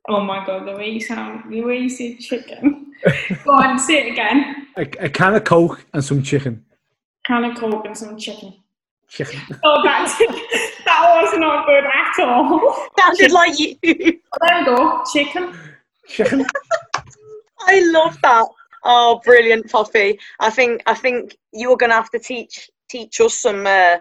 Oh 0.09 0.21
my 0.21 0.45
god, 0.45 0.67
the 0.67 0.75
way 0.75 0.89
you 0.89 0.99
sound, 0.99 1.51
the 1.51 1.61
way 1.61 1.77
you 1.77 1.89
say 1.89 2.17
chicken. 2.17 2.91
go 3.45 3.51
on, 3.51 3.79
say 3.79 4.07
it 4.07 4.11
again. 4.11 4.67
A, 4.75 4.81
a 5.05 5.09
can 5.09 5.35
of 5.35 5.43
Coke 5.45 5.85
and 5.93 6.03
some 6.03 6.21
chicken. 6.21 6.65
Can 7.25 7.45
of 7.45 7.57
coke 7.57 7.85
and 7.85 7.95
some 7.95 8.17
chicken. 8.17 8.55
Chicken. 9.09 9.41
Oh, 9.63 9.81
that's, 9.83 10.17
that 10.85 11.21
was 11.21 11.37
not 11.37 11.65
good 11.65 11.83
at 11.83 12.19
all. 12.27 12.87
Sounded 12.97 13.31
like 13.31 13.59
you. 13.59 13.75
There 13.81 14.59
we 14.59 14.65
go, 14.65 15.03
chicken. 15.11 15.53
Chicken. 16.07 16.45
I 17.61 17.81
love 17.91 18.17
that. 18.21 18.47
Oh, 18.85 19.19
brilliant, 19.25 19.69
Poppy. 19.69 20.17
I 20.39 20.49
think 20.49 20.81
I 20.85 20.93
think 20.93 21.37
you're 21.51 21.75
gonna 21.75 21.93
have 21.93 22.09
to 22.11 22.19
teach 22.19 22.69
teach 22.89 23.19
us 23.19 23.33
some 23.39 23.65
uh, 23.67 23.97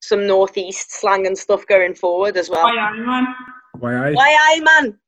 some 0.00 0.26
northeast 0.26 0.92
slang 0.92 1.26
and 1.26 1.36
stuff 1.36 1.66
going 1.66 1.94
forward 1.94 2.36
as 2.36 2.48
well. 2.48 2.66
Oh 2.66 2.72
yeah, 2.72 2.92
man. 2.92 3.26
Why 3.78 4.08
I? 4.08 4.12
Why 4.12 4.36
aye 4.40 4.60
man? 4.60 4.98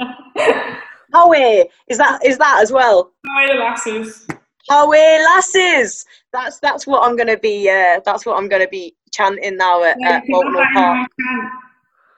How 1.12 1.32
eh? 1.32 1.64
Is 1.88 1.98
that 1.98 2.24
is 2.24 2.38
that 2.38 2.60
as 2.62 2.72
well? 2.72 3.12
Hi, 3.26 3.52
the 3.52 3.58
lasses. 3.58 4.26
How 4.68 4.90
eh, 4.92 5.24
lasses? 5.24 6.04
That's 6.32 6.58
that's 6.58 6.86
what 6.86 7.02
I'm 7.06 7.16
gonna 7.16 7.38
be. 7.38 7.68
Uh, 7.68 8.00
that's 8.04 8.26
what 8.26 8.36
I'm 8.36 8.48
gonna 8.48 8.68
be 8.68 8.94
chanting 9.12 9.56
now 9.56 9.82
at, 9.82 9.96
Yeah, 10.00 10.16
at 10.16 10.26
you 10.26 10.34
Walton 10.34 10.54
Park. 10.54 10.66
that 10.74 10.84
in 10.84 10.96
my 10.96 11.06
can. 11.18 11.50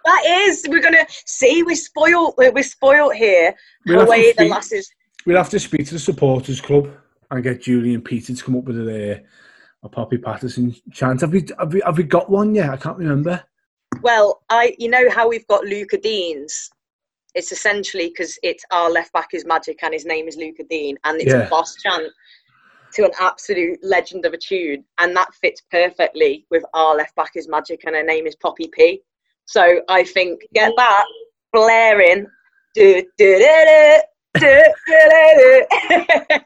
That 0.05 0.25
is. 0.27 0.67
We're 0.69 0.83
gonna 0.83 1.07
see. 1.27 1.63
We're 1.63 1.77
spoiled. 1.77 2.35
We're 2.37 2.53
we're 2.53 2.65
spoiled 2.65 3.15
here. 3.15 3.55
We'll 3.87 4.03
Away 4.03 4.33
to 4.33 4.45
the 4.45 4.49
lasses. 4.49 4.91
we'll 5.27 5.37
have 5.37 5.51
to 5.51 5.61
speak 5.61 5.87
to 5.87 5.95
the 5.95 6.01
supporters 6.01 6.61
club 6.61 6.91
and 7.31 7.43
get 7.43 7.63
Julie 7.63 7.95
and 7.95 8.05
Peter 8.05 8.35
to 8.35 8.45
come 8.45 8.57
up 8.57 8.65
with 8.65 8.77
a, 8.77 9.17
uh, 9.17 9.21
a 9.85 9.89
Poppy 9.89 10.19
Pattinson 10.19 10.79
chant. 10.93 11.21
Have 11.21 11.33
we, 11.33 11.47
have 11.59 11.73
we 11.73 11.83
have 11.87 11.97
we 11.97 12.05
got 12.05 12.29
one 12.29 12.55
yet? 12.55 12.71
I 12.71 12.77
can't 12.77 12.99
remember. 12.99 13.43
Well, 14.03 14.43
I 14.51 14.75
you 14.79 14.89
know 14.89 15.09
how 15.11 15.29
we've 15.29 15.47
got 15.47 15.65
Lucas 15.65 16.01
Digne's. 16.03 16.71
It's 17.35 17.53
essentially 17.53 18.09
because 18.09 18.39
it's 18.43 18.65
our 18.71 18.91
left 18.91 19.13
back 19.13 19.29
is 19.33 19.45
magic 19.45 19.79
and 19.83 19.95
his 19.95 20.05
name 20.05 20.29
is 20.29 20.37
Lucas 20.37 20.67
Digne, 20.69 20.97
and 21.05 21.21
it's 21.21 21.33
Yeah. 21.33 21.47
a 21.47 21.49
boss 21.49 21.77
chant 21.77 22.13
to 22.95 23.05
an 23.05 23.13
absolute 23.21 23.79
legend 23.83 24.27
of 24.27 24.35
a 24.35 24.39
tune, 24.39 24.85
and 24.99 25.17
that 25.17 25.35
fits 25.35 25.63
perfectly 25.71 26.47
with 26.51 26.65
our 26.75 26.95
left 26.95 27.15
back 27.17 27.31
is 27.37 27.49
magic 27.49 27.85
and 27.85 27.97
her 27.97 28.03
name 28.03 28.27
is 28.27 28.37
Poppy 28.37 28.69
P. 28.69 29.03
So 29.47 29.81
I 29.89 30.05
think 30.05 30.43
get 30.53 30.73
that 30.77 31.05
blaring. 31.53 32.27
Do, 32.75 33.03
do, 33.19 33.39
do, 33.39 34.01
do, 34.39 34.63
do, 34.87 35.67
do. 35.71 36.39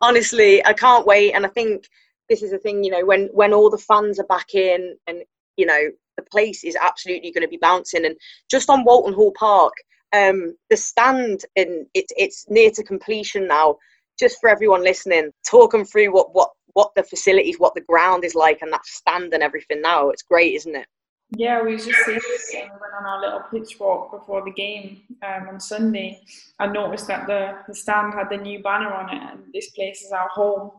Honestly, 0.00 0.64
I 0.64 0.72
can't 0.72 1.06
wait, 1.06 1.32
and 1.32 1.44
I 1.44 1.48
think 1.48 1.88
this 2.28 2.42
is 2.42 2.50
the 2.50 2.58
thing. 2.58 2.84
You 2.84 2.90
know, 2.92 3.04
when 3.04 3.28
when 3.32 3.52
all 3.52 3.70
the 3.70 3.78
fans 3.78 4.18
are 4.20 4.26
back 4.26 4.54
in, 4.54 4.96
and 5.06 5.22
you 5.56 5.66
know 5.66 5.90
the 6.16 6.24
place 6.24 6.64
is 6.64 6.76
absolutely 6.76 7.30
going 7.30 7.42
to 7.42 7.48
be 7.48 7.58
bouncing. 7.58 8.04
And 8.04 8.16
just 8.50 8.70
on 8.70 8.84
Walton 8.84 9.14
Hall 9.14 9.32
Park, 9.38 9.74
um, 10.14 10.56
the 10.70 10.76
stand 10.76 11.44
and 11.56 11.86
it, 11.94 12.06
it's 12.16 12.46
near 12.48 12.70
to 12.72 12.82
completion 12.82 13.46
now. 13.46 13.76
Just 14.18 14.38
for 14.40 14.50
everyone 14.50 14.84
listening, 14.84 15.30
talking 15.48 15.84
through 15.84 16.12
what 16.12 16.34
what 16.34 16.50
what 16.74 16.90
the 16.94 17.02
facilities, 17.02 17.58
what 17.58 17.74
the 17.74 17.80
ground 17.80 18.24
is 18.24 18.34
like, 18.34 18.58
and 18.60 18.72
that 18.72 18.84
stand 18.84 19.32
and 19.32 19.42
everything. 19.42 19.80
Now 19.80 20.10
it's 20.10 20.22
great, 20.22 20.54
isn't 20.54 20.76
it? 20.76 20.86
Yeah, 21.34 21.62
we 21.62 21.76
just 21.76 21.88
went 22.06 22.70
on 22.98 23.06
our 23.06 23.20
little 23.20 23.42
pitch 23.50 23.80
walk 23.80 24.10
before 24.10 24.44
the 24.44 24.50
game 24.50 25.00
um, 25.22 25.48
on 25.48 25.60
Sunday. 25.60 26.20
I 26.58 26.66
noticed 26.66 27.06
that 27.06 27.26
the, 27.26 27.56
the 27.66 27.74
stand 27.74 28.12
had 28.12 28.28
the 28.28 28.36
new 28.36 28.62
banner 28.62 28.92
on 28.92 29.16
it, 29.16 29.22
and 29.22 29.44
this 29.54 29.70
place 29.70 30.02
is 30.02 30.12
our 30.12 30.28
home. 30.28 30.72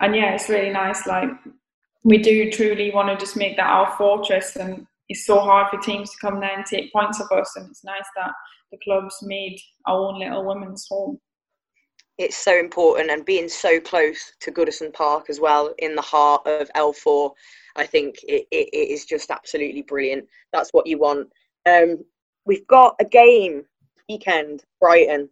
And 0.00 0.14
yeah, 0.14 0.34
it's 0.34 0.48
really 0.48 0.70
nice. 0.70 1.06
Like 1.08 1.30
we 2.06 2.18
do 2.18 2.52
truly 2.52 2.92
want 2.92 3.08
to 3.08 3.16
just 3.16 3.36
make 3.36 3.56
that 3.56 3.68
our 3.68 3.92
fortress, 3.96 4.54
and 4.54 4.86
it's 5.08 5.26
so 5.26 5.40
hard 5.40 5.68
for 5.68 5.78
teams 5.78 6.08
to 6.12 6.16
come 6.20 6.38
there 6.38 6.56
and 6.56 6.64
take 6.64 6.92
points 6.92 7.20
of 7.20 7.36
us. 7.36 7.52
And 7.56 7.68
it's 7.68 7.82
nice 7.82 8.06
that 8.14 8.30
the 8.70 8.78
club's 8.84 9.16
made 9.22 9.58
our 9.86 9.98
own 9.98 10.20
little 10.20 10.46
women's 10.46 10.86
home. 10.88 11.18
It's 12.16 12.36
so 12.36 12.56
important, 12.56 13.10
and 13.10 13.24
being 13.24 13.48
so 13.48 13.80
close 13.80 14.32
to 14.38 14.52
Goodison 14.52 14.92
Park 14.92 15.26
as 15.28 15.40
well, 15.40 15.74
in 15.78 15.96
the 15.96 16.02
heart 16.02 16.46
of 16.46 16.70
L4, 16.76 17.32
I 17.74 17.84
think 17.84 18.18
it, 18.22 18.46
it, 18.52 18.68
it 18.72 18.88
is 18.88 19.04
just 19.04 19.32
absolutely 19.32 19.82
brilliant. 19.82 20.26
That's 20.52 20.70
what 20.70 20.86
you 20.86 20.98
want. 20.98 21.28
Um, 21.66 22.04
we've 22.44 22.66
got 22.68 22.94
a 23.00 23.04
game 23.04 23.64
weekend, 24.08 24.62
Brighton 24.80 25.28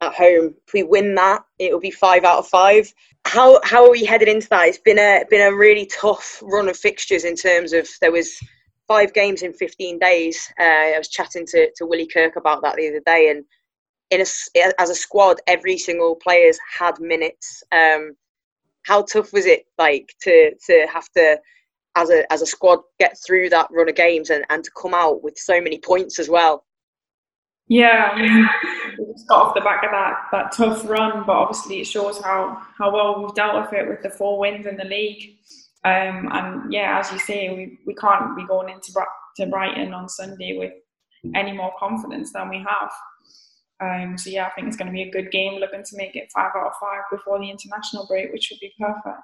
at 0.00 0.14
home. 0.14 0.54
If 0.66 0.74
we 0.74 0.82
win 0.82 1.14
that, 1.16 1.42
it'll 1.58 1.80
be 1.80 1.90
five 1.90 2.24
out 2.24 2.38
of 2.38 2.48
five. 2.48 2.92
How 3.26 3.60
how 3.64 3.84
are 3.84 3.90
we 3.90 4.04
headed 4.04 4.28
into 4.28 4.48
that? 4.48 4.68
It's 4.68 4.78
been 4.78 4.98
a 4.98 5.24
been 5.28 5.46
a 5.46 5.54
really 5.54 5.86
tough 5.86 6.42
run 6.42 6.68
of 6.68 6.76
fixtures 6.76 7.24
in 7.24 7.36
terms 7.36 7.72
of 7.72 7.88
there 8.00 8.12
was 8.12 8.38
five 8.86 9.12
games 9.12 9.42
in 9.42 9.52
15 9.52 9.98
days. 9.98 10.50
Uh, 10.58 10.64
I 10.64 10.98
was 10.98 11.08
chatting 11.08 11.44
to, 11.46 11.70
to 11.76 11.86
Willie 11.86 12.08
Kirk 12.08 12.36
about 12.36 12.62
that 12.62 12.76
the 12.76 12.88
other 12.88 13.02
day, 13.04 13.28
and 13.30 13.44
in 14.10 14.20
a 14.20 14.80
as 14.80 14.90
a 14.90 14.94
squad, 14.94 15.40
every 15.46 15.78
single 15.78 16.16
player's 16.16 16.58
had 16.78 16.98
minutes. 17.00 17.62
Um, 17.72 18.16
how 18.82 19.02
tough 19.02 19.32
was 19.32 19.46
it 19.46 19.66
like 19.76 20.14
to 20.22 20.52
to 20.66 20.86
have 20.92 21.08
to 21.10 21.38
as 21.96 22.10
a 22.10 22.32
as 22.32 22.42
a 22.42 22.46
squad 22.46 22.80
get 22.98 23.16
through 23.26 23.50
that 23.50 23.68
run 23.70 23.88
of 23.88 23.94
games 23.94 24.30
and, 24.30 24.44
and 24.48 24.64
to 24.64 24.70
come 24.80 24.94
out 24.94 25.22
with 25.22 25.36
so 25.36 25.60
many 25.60 25.78
points 25.78 26.18
as 26.18 26.28
well? 26.28 26.64
Yeah, 27.68 28.10
I 28.12 28.20
mean, 28.22 28.48
we 28.98 29.12
just 29.12 29.28
got 29.28 29.46
off 29.46 29.54
the 29.54 29.60
back 29.60 29.84
of 29.84 29.90
that, 29.90 30.14
that 30.32 30.52
tough 30.52 30.88
run, 30.88 31.24
but 31.26 31.32
obviously 31.36 31.80
it 31.80 31.86
shows 31.86 32.18
how, 32.22 32.62
how 32.78 32.90
well 32.92 33.20
we've 33.22 33.34
dealt 33.34 33.60
with 33.62 33.72
it 33.78 33.88
with 33.88 34.02
the 34.02 34.10
four 34.10 34.38
wins 34.38 34.66
in 34.66 34.76
the 34.76 34.84
league. 34.84 35.36
Um, 35.84 36.28
and 36.32 36.72
yeah, 36.72 36.98
as 36.98 37.12
you 37.12 37.18
say, 37.18 37.50
we, 37.50 37.78
we 37.86 37.94
can't 37.94 38.34
be 38.36 38.46
going 38.46 38.70
into 38.70 38.92
to 39.36 39.46
Brighton 39.46 39.92
on 39.92 40.08
Sunday 40.08 40.56
with 40.58 40.72
any 41.34 41.52
more 41.52 41.72
confidence 41.78 42.32
than 42.32 42.48
we 42.48 42.58
have. 42.58 42.90
Um, 43.80 44.18
so 44.18 44.30
yeah, 44.30 44.46
I 44.46 44.50
think 44.50 44.66
it's 44.66 44.76
going 44.76 44.88
to 44.88 44.92
be 44.92 45.02
a 45.02 45.10
good 45.10 45.30
game. 45.30 45.60
Looking 45.60 45.84
to 45.84 45.96
make 45.96 46.16
it 46.16 46.28
five 46.34 46.50
out 46.56 46.66
of 46.66 46.72
five 46.80 47.02
before 47.12 47.38
the 47.38 47.50
international 47.50 48.06
break, 48.08 48.32
which 48.32 48.48
would 48.50 48.60
be 48.60 48.72
perfect. 48.80 49.22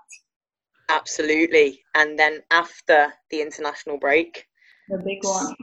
Absolutely. 0.90 1.80
And 1.94 2.18
then 2.18 2.40
after 2.50 3.12
the 3.30 3.40
international 3.40 3.98
break, 3.98 4.46
The 4.88 4.98
big 4.98 5.24
one. 5.24 5.54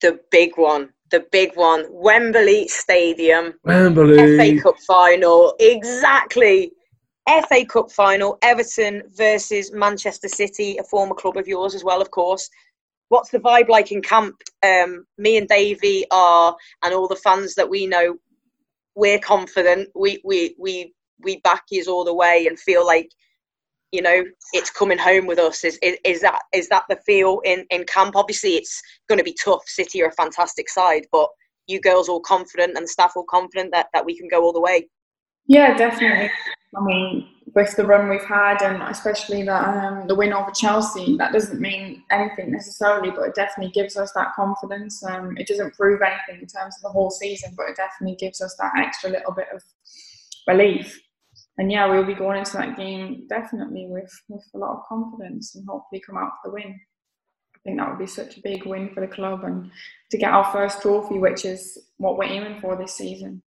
the 0.00 0.18
big 0.30 0.56
one, 0.56 0.90
the 1.12 1.24
big 1.30 1.54
one, 1.54 1.84
Wembley 1.90 2.66
Stadium. 2.66 3.54
Wembley. 3.62 4.36
FA 4.36 4.60
Cup 4.60 4.78
final, 4.80 5.54
exactly. 5.60 6.72
FA 7.28 7.64
Cup 7.64 7.92
final, 7.92 8.38
Everton 8.42 9.02
versus 9.16 9.70
Manchester 9.72 10.28
City, 10.28 10.78
a 10.78 10.84
former 10.84 11.14
club 11.14 11.36
of 11.36 11.46
yours 11.46 11.76
as 11.76 11.84
well, 11.84 12.02
of 12.02 12.10
course. 12.10 12.48
What's 13.10 13.30
the 13.30 13.38
vibe 13.38 13.68
like 13.68 13.92
in 13.92 14.02
camp? 14.02 14.42
Um, 14.64 15.04
me 15.18 15.36
and 15.36 15.46
Davie 15.46 16.06
are, 16.10 16.56
and 16.82 16.92
all 16.92 17.06
the 17.06 17.14
fans 17.14 17.54
that 17.54 17.68
we 17.68 17.86
know, 17.86 18.16
we're 18.96 19.20
confident. 19.20 19.88
We 19.94 20.20
we 20.24 20.56
we 20.58 20.94
we 21.20 21.40
back 21.42 21.64
you 21.70 21.84
all 21.88 22.04
the 22.04 22.14
way 22.14 22.46
and 22.48 22.58
feel 22.58 22.84
like, 22.84 23.10
you 23.92 24.02
know, 24.02 24.24
it's 24.52 24.70
coming 24.70 24.98
home 24.98 25.26
with 25.26 25.38
us. 25.38 25.64
Is 25.64 25.78
is, 25.82 25.96
is 26.04 26.20
that 26.22 26.40
is 26.52 26.68
that 26.70 26.84
the 26.88 26.96
feel 27.06 27.40
in 27.44 27.64
in 27.70 27.84
camp? 27.84 28.16
Obviously, 28.16 28.56
it's 28.56 28.82
going 29.08 29.18
to 29.18 29.24
be 29.24 29.36
tough. 29.44 29.62
City 29.66 30.02
are 30.02 30.08
a 30.08 30.12
fantastic 30.12 30.68
side, 30.68 31.06
but 31.12 31.28
you 31.66 31.80
girls 31.80 32.08
all 32.08 32.20
confident 32.20 32.76
and 32.76 32.84
the 32.84 32.88
staff 32.88 33.12
all 33.16 33.24
confident 33.24 33.70
that, 33.72 33.86
that 33.92 34.04
we 34.04 34.16
can 34.16 34.28
go 34.28 34.42
all 34.42 34.52
the 34.52 34.60
way. 34.60 34.88
Yeah, 35.46 35.76
definitely. 35.76 36.30
I 36.76 36.80
mean, 36.84 37.28
with 37.54 37.76
the 37.76 37.84
run 37.84 38.08
we've 38.08 38.24
had, 38.24 38.62
and 38.62 38.82
especially 38.84 39.42
that 39.44 39.64
um, 39.64 40.06
the 40.06 40.14
win 40.14 40.32
over 40.32 40.50
Chelsea, 40.52 41.16
that 41.18 41.32
doesn't 41.32 41.60
mean 41.60 42.02
anything 42.10 42.50
necessarily, 42.50 43.10
but 43.10 43.22
it 43.22 43.34
definitely 43.34 43.72
gives 43.72 43.96
us 43.96 44.12
that 44.12 44.32
confidence. 44.34 45.04
Um, 45.04 45.36
it 45.36 45.46
doesn't 45.46 45.74
prove 45.74 46.00
anything 46.02 46.42
in 46.42 46.48
terms 46.48 46.76
of 46.76 46.82
the 46.82 46.88
whole 46.88 47.10
season, 47.10 47.54
but 47.56 47.68
it 47.68 47.76
definitely 47.76 48.16
gives 48.16 48.40
us 48.40 48.56
that 48.58 48.72
extra 48.76 49.10
little 49.10 49.32
bit 49.32 49.48
of 49.54 49.62
relief. 50.46 50.98
And 51.58 51.70
yeah, 51.70 51.86
we'll 51.86 52.04
be 52.04 52.14
going 52.14 52.38
into 52.38 52.56
that 52.56 52.76
game 52.76 53.26
definitely 53.28 53.86
with, 53.88 54.10
with 54.28 54.44
a 54.54 54.58
lot 54.58 54.76
of 54.76 54.82
confidence 54.88 55.54
and 55.54 55.66
hopefully 55.68 56.02
come 56.04 56.16
out 56.16 56.30
with 56.44 56.44
the 56.44 56.50
win. 56.52 56.80
I 57.54 57.58
think 57.64 57.78
that 57.78 57.90
would 57.90 57.98
be 57.98 58.06
such 58.06 58.38
a 58.38 58.42
big 58.42 58.64
win 58.66 58.90
for 58.92 59.00
the 59.00 59.06
club 59.06 59.44
and 59.44 59.70
to 60.10 60.18
get 60.18 60.32
our 60.32 60.50
first 60.50 60.82
trophy, 60.82 61.18
which 61.18 61.44
is 61.44 61.78
what 61.98 62.16
we're 62.16 62.24
aiming 62.24 62.60
for 62.60 62.76
this 62.76 62.94
season. 62.94 63.42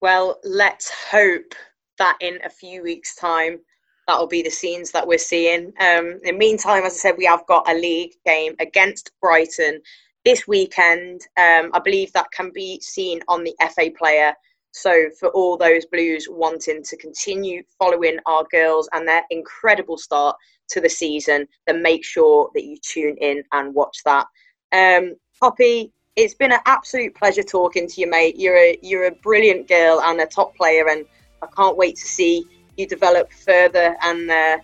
Well, 0.00 0.38
let's 0.44 0.90
hope 1.10 1.54
that 1.98 2.16
in 2.20 2.38
a 2.44 2.50
few 2.50 2.82
weeks' 2.82 3.16
time, 3.16 3.58
that'll 4.06 4.26
be 4.26 4.42
the 4.42 4.50
scenes 4.50 4.90
that 4.92 5.06
we're 5.06 5.18
seeing. 5.18 5.72
Um, 5.80 6.20
in 6.22 6.22
the 6.24 6.32
meantime, 6.32 6.84
as 6.84 6.94
I 6.94 6.96
said, 6.96 7.14
we 7.18 7.24
have 7.26 7.46
got 7.46 7.68
a 7.68 7.74
league 7.74 8.12
game 8.24 8.54
against 8.60 9.10
Brighton 9.20 9.80
this 10.24 10.46
weekend. 10.46 11.22
Um, 11.36 11.70
I 11.72 11.80
believe 11.82 12.12
that 12.12 12.30
can 12.32 12.50
be 12.54 12.80
seen 12.80 13.20
on 13.28 13.44
the 13.44 13.54
FA 13.74 13.90
player. 13.96 14.34
So, 14.76 15.08
for 15.20 15.28
all 15.28 15.56
those 15.56 15.86
Blues 15.86 16.26
wanting 16.28 16.82
to 16.82 16.96
continue 16.96 17.62
following 17.78 18.18
our 18.26 18.42
girls 18.50 18.88
and 18.92 19.06
their 19.06 19.22
incredible 19.30 19.96
start 19.96 20.36
to 20.70 20.80
the 20.80 20.88
season, 20.88 21.46
then 21.68 21.80
make 21.80 22.04
sure 22.04 22.50
that 22.54 22.64
you 22.64 22.76
tune 22.82 23.16
in 23.18 23.44
and 23.52 23.72
watch 23.72 23.98
that. 24.04 24.26
Um, 24.72 25.14
Poppy, 25.40 25.92
it's 26.16 26.34
been 26.34 26.50
an 26.50 26.58
absolute 26.66 27.14
pleasure 27.14 27.44
talking 27.44 27.86
to 27.86 28.00
you, 28.00 28.10
mate. 28.10 28.34
You're 28.36 28.56
a 28.56 28.76
you're 28.82 29.04
a 29.04 29.12
brilliant 29.12 29.68
girl 29.68 30.00
and 30.00 30.20
a 30.20 30.26
top 30.26 30.56
player, 30.56 30.88
and 30.88 31.04
I 31.40 31.46
can't 31.56 31.76
wait 31.76 31.94
to 31.94 32.06
see 32.06 32.44
you 32.76 32.88
develop 32.88 33.32
further 33.32 33.96
and 34.02 34.28
uh, 34.28 34.58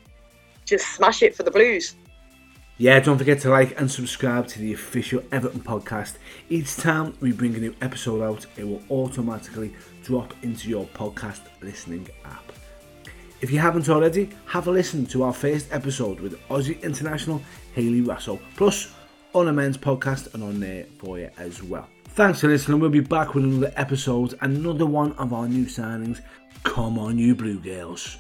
just 0.65 0.89
smash 0.89 1.23
it 1.23 1.37
for 1.37 1.45
the 1.45 1.53
Blues. 1.53 1.95
Yeah, 2.81 2.99
don't 2.99 3.19
forget 3.19 3.41
to 3.41 3.51
like 3.51 3.79
and 3.79 3.91
subscribe 3.91 4.49
to 4.49 4.59
the 4.59 4.73
official 4.73 5.23
Everton 5.31 5.61
podcast. 5.61 6.15
Each 6.49 6.77
time 6.77 7.15
we 7.21 7.31
bring 7.31 7.55
a 7.55 7.59
new 7.59 7.77
episode 7.83 8.23
out, 8.23 8.47
it 8.57 8.65
will 8.65 8.83
automatically 8.89 9.75
drop 10.03 10.35
into 10.43 10.69
your 10.69 10.87
podcast 10.87 11.41
listening 11.61 12.09
app. 12.25 12.53
If 13.41 13.51
you 13.51 13.59
haven't 13.59 13.89
already, 13.89 14.29
have 14.47 14.67
a 14.67 14.71
listen 14.71 15.07
to 15.07 15.23
our 15.23 15.33
first 15.33 15.73
episode 15.73 16.21
with 16.21 16.41
Aussie 16.49 16.83
international 16.83 17.43
Hayley 17.75 18.03
Raso, 18.03 18.39
plus 18.57 18.93
on 19.35 19.49
a 19.49 19.53
men's 19.53 19.79
podcast 19.79 20.35
and 20.35 20.43
on 20.43 20.61
there 20.61 20.87
for 20.99 21.19
you 21.19 21.31
as 21.39 21.63
well. 21.63 21.89
Thanks 22.09 22.41
for 22.41 22.49
listening. 22.49 22.81
We'll 22.81 22.91
be 22.91 23.01
back 23.01 23.35
with 23.35 23.45
another 23.45 23.73
episode, 23.77 24.35
another 24.43 24.85
one 24.85 25.13
of 25.13 25.33
our 25.33 25.49
new 25.49 25.65
signings. 25.65 26.21
Come 26.65 26.99
on, 26.99 27.17
you 27.17 27.35
Blue 27.35 27.59
Girls. 27.61 28.19